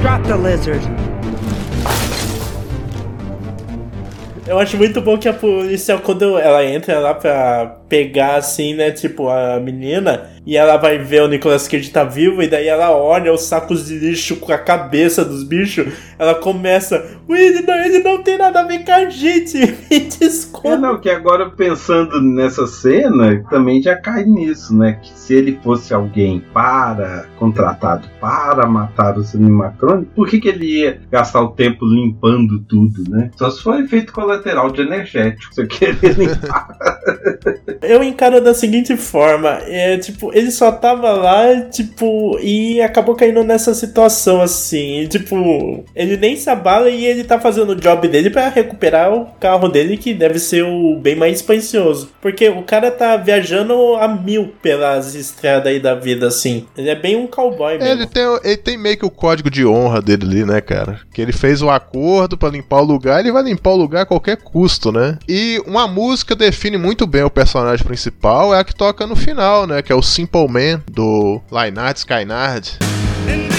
[0.02, 1.03] Drop the lizard.
[4.46, 8.92] Eu acho muito bom que a polícia, quando ela entra lá pra pegar, assim, né,
[8.92, 12.92] tipo, a menina, e ela vai ver o Nicolas Cage tá vivo, e daí ela
[12.92, 15.88] olha os sacos de lixo com a cabeça dos bichos,
[16.20, 19.58] ela começa, "Ui, ele não, ele não tem nada a ver com a gente,
[19.90, 20.00] me
[20.64, 25.00] É, não, que agora pensando nessa cena, também já cai nisso, né?
[25.02, 30.82] Que se ele fosse alguém para, contratado para matar os animatrônicos, por que, que ele
[30.82, 33.30] ia gastar o tempo limpando tudo, né?
[33.36, 36.78] Só se for efeito colateral de energético, você querer limpar.
[37.82, 43.44] Eu encaro da seguinte forma, é, tipo, ele só tava lá, tipo, e acabou caindo
[43.44, 48.08] nessa situação, assim, e, tipo, ele nem se abala e ele tá fazendo o job
[48.08, 52.10] dele pra recuperar o carro dele, que deve ser o bem mais espacioso.
[52.22, 56.66] Porque o cara tá viajando a mil pelas estradas aí da vida, assim.
[56.78, 57.92] Ele é bem um cowboy mesmo.
[57.92, 61.00] Ele tem, ele tem meio que o código de honra dele ali, né, cara?
[61.14, 64.06] Que ele fez o acordo pra limpar o lugar, ele vai limpar o lugar a
[64.06, 65.18] qualquer custo, né?
[65.28, 69.66] E uma música define muito bem o personagem principal, é a que toca no final,
[69.66, 69.82] né?
[69.82, 73.53] Que é o Simple Man, do Lynyrd Skynyrd.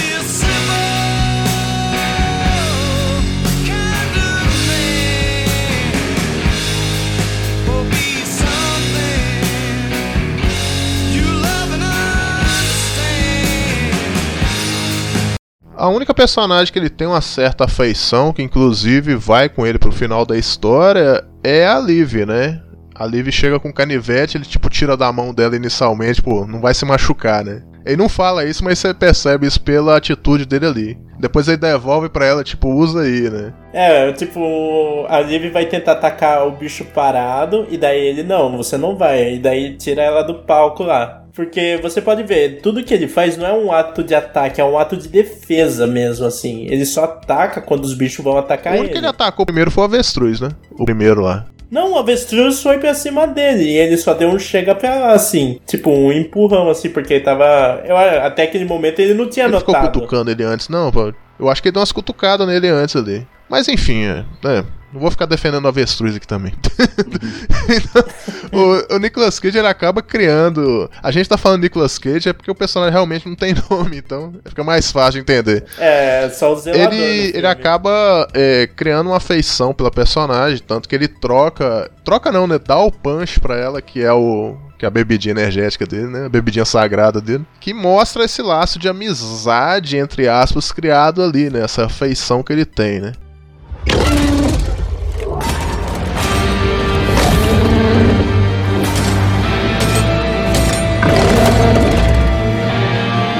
[15.77, 19.91] A única personagem que ele tem uma certa afeição, que inclusive vai com ele pro
[19.91, 22.61] final da história, é a Liv, né?
[22.95, 26.73] A Liv chega com canivete, ele tipo tira da mão dela inicialmente, pô, não vai
[26.73, 27.61] se machucar, né?
[27.85, 30.97] Ele não fala isso, mas você percebe isso pela atitude dele ali.
[31.19, 33.53] Depois ele devolve pra ela, tipo, usa aí, né?
[33.71, 38.77] É, tipo, a Liv vai tentar atacar o bicho parado, e daí ele, não, você
[38.77, 39.35] não vai.
[39.35, 41.23] E daí tira ela do palco lá.
[41.33, 44.65] Porque você pode ver, tudo que ele faz não é um ato de ataque, é
[44.65, 46.65] um ato de defesa mesmo, assim.
[46.69, 49.05] Ele só ataca quando os bichos vão atacar o único que ele.
[49.05, 50.49] ele atacou primeiro foi o avestruz, né?
[50.71, 51.45] O primeiro lá.
[51.69, 55.11] Não, o avestruz foi pra cima dele e ele só deu um chega pra lá,
[55.13, 55.59] assim.
[55.65, 57.81] Tipo, um empurrão, assim, porque ele tava.
[57.85, 59.91] Eu, até aquele momento ele não tinha Ele ficou notado.
[59.99, 61.13] cutucando ele antes, não, pô.
[61.39, 63.27] Eu acho que ele deu umas cutucadas nele antes ali.
[63.49, 64.25] Mas enfim, é.
[64.45, 66.53] é, não vou ficar defendendo o avestruz aqui também.
[67.67, 68.03] Então,
[68.51, 70.89] o, o Nicolas Cage ele acaba criando.
[71.01, 74.33] A gente tá falando Nicolas Cage é porque o personagem realmente não tem nome, então
[74.45, 75.65] fica mais fácil de entender.
[75.79, 76.93] É, só o zelador.
[76.93, 77.37] Ele, filme.
[77.37, 81.89] ele acaba é, criando uma afeição pela personagem, tanto que ele troca.
[82.03, 82.59] Troca não, né?
[82.59, 84.55] Dá o punch pra ela, que é o.
[84.77, 86.25] Que é a bebidinha energética dele, né?
[86.25, 87.45] A bebidinha sagrada dele.
[87.59, 91.61] Que mostra esse laço de amizade, entre aspas, criado ali, né?
[91.61, 93.13] Essa afeição que ele tem, né?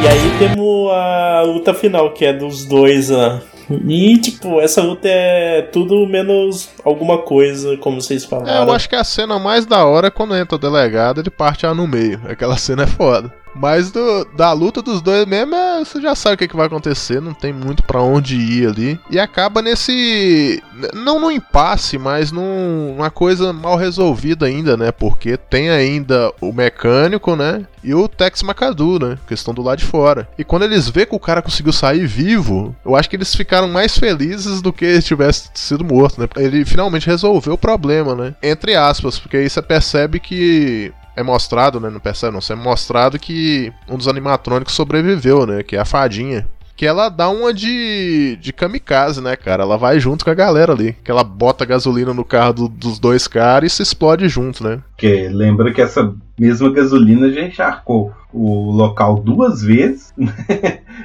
[0.01, 3.41] E aí temos a luta final, que é dos dois lá.
[3.88, 8.68] E, tipo, essa luta é tudo menos alguma coisa, como vocês É, falaram.
[8.68, 11.66] eu acho que a cena mais da hora é quando entra o delegado, ele parte
[11.66, 12.22] lá no meio.
[12.28, 13.34] Aquela cena é foda.
[13.55, 16.67] Mas do- da luta dos dois mesmo, é- você já sabe o que, que vai
[16.67, 18.99] acontecer, não tem muito pra onde ir ali.
[19.09, 20.61] E acaba nesse.
[20.93, 24.91] Não no impasse, mas num- numa coisa mal resolvida ainda, né?
[24.91, 27.65] Porque tem ainda o mecânico, né?
[27.83, 29.17] E o Tex McAdoo, né?
[29.27, 30.27] Que estão do lado de fora.
[30.37, 33.67] E quando eles vê que o cara conseguiu sair vivo, eu acho que eles ficaram
[33.67, 36.27] mais felizes do que se tivesse sido morto, né?
[36.37, 38.35] Ele finalmente resolveu o problema, né?
[38.41, 41.91] Entre aspas, porque aí você percebe que é mostrado, né?
[42.01, 42.39] Percebe, não.
[42.47, 45.63] É mostrado que um dos animatrônicos sobreviveu, né?
[45.63, 46.47] Que é a fadinha.
[46.76, 49.63] Que ela dá uma de, de kamikaze, né, cara?
[49.63, 50.93] Ela vai junto com a galera ali.
[51.03, 54.80] Que ela bota gasolina no carro do- dos dois caras e se explode junto, né?
[54.91, 60.36] Porque lembra que essa mesma gasolina já encharcou o local duas vezes né?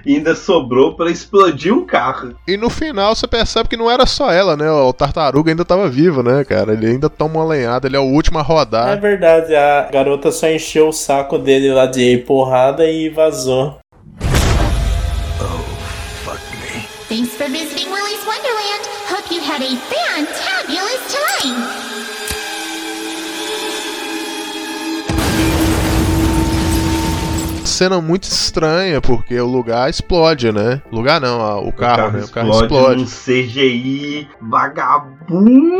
[0.04, 2.34] e ainda sobrou pra explodir um carro.
[2.48, 4.68] E no final você percebe que não era só ela, né?
[4.68, 6.72] O tartaruga ainda tava vivo, né, cara?
[6.72, 9.00] Ele ainda toma uma lenhada, ele é o último a É rodar.
[9.00, 13.78] verdade, a garota só encheu o saco dele lá de porrada e vazou.
[17.10, 18.86] Thanks for visiting Willy's Wonderland.
[19.10, 21.89] Hope you had a fantabulous time.
[27.80, 30.82] Cena muito estranha, porque o lugar explode, né?
[30.92, 32.24] O lugar não, a- o carro, né?
[32.24, 33.00] O carro explode.
[33.00, 35.70] num CGI vagabundo.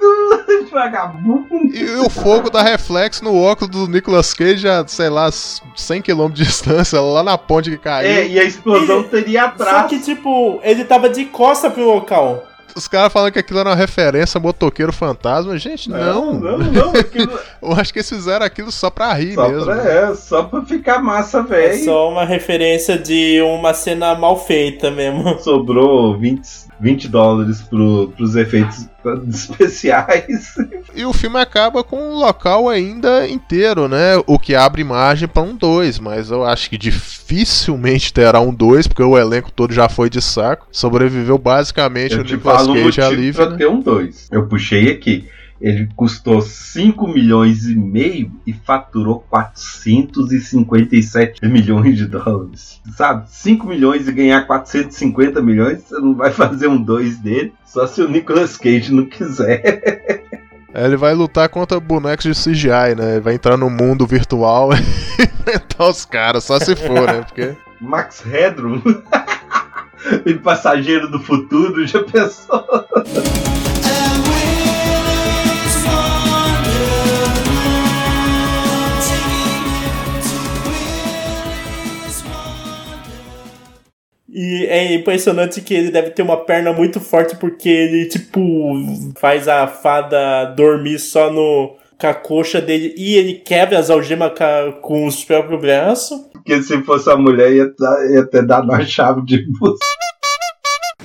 [0.70, 1.46] vagabundo.
[1.74, 6.28] E o fogo dá reflexo no óculos do Nicolas Cage a, sei lá, 100 km
[6.28, 8.10] de distância, lá na ponte que caiu.
[8.10, 9.86] É, e a explosão teria Só atrás.
[9.86, 12.42] que, tipo, ele tava de costa pro local.
[12.74, 15.56] Os caras falam que aquilo era uma referência a motoqueiro fantasma.
[15.58, 16.34] Gente, não.
[16.40, 19.64] Não, não, aquilo Eu acho que eles fizeram aquilo só pra rir só mesmo.
[19.64, 21.84] pra, é, só pra ficar massa, É velho.
[21.84, 25.38] só uma referência de uma cena mal feita mesmo.
[25.40, 26.42] Sobrou 20,
[26.80, 28.88] 20 dólares pro, pros efeitos
[29.28, 30.54] especiais.
[30.92, 34.20] E o filme acaba com o local ainda inteiro, né?
[34.26, 38.88] O que abre margem pra um 2, mas eu acho que dificilmente terá um 2,
[38.88, 40.66] porque o elenco todo já foi de saco.
[40.72, 43.56] Sobreviveu basicamente Eu o Nicolas Cage e a Liv, né?
[43.56, 44.28] ter um 2.
[44.32, 45.28] Eu puxei aqui.
[45.60, 52.80] Ele custou 5 milhões e meio e faturou 457 milhões de dólares.
[52.96, 53.28] Sabe?
[53.28, 57.52] 5 milhões e ganhar 450 milhões, você não vai fazer um 2 dele.
[57.66, 60.24] Só se o Nicolas Cage não quiser.
[60.72, 63.12] Aí Ele vai lutar contra bonecos de CGI, né?
[63.12, 64.78] Ele vai entrar no mundo virtual e
[65.22, 67.22] enfrentar os caras, só se for, né?
[67.22, 68.80] Porque Max Headroom.
[70.24, 72.64] Ele passageiro do futuro, já pensou?
[84.32, 88.74] E é impressionante que ele deve ter uma perna muito forte porque ele, tipo,
[89.18, 94.32] faz a fada dormir só no com a coxa dele e ele quebra as algemas
[94.80, 96.18] com os próprios braços.
[96.32, 99.78] Porque se fosse a mulher, ia, dar- ia ter dado uma chave de busto.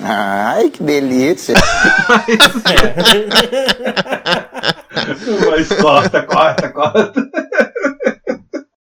[0.00, 1.54] Ai, que delícia.
[5.50, 7.28] Mas corta, corta, corta.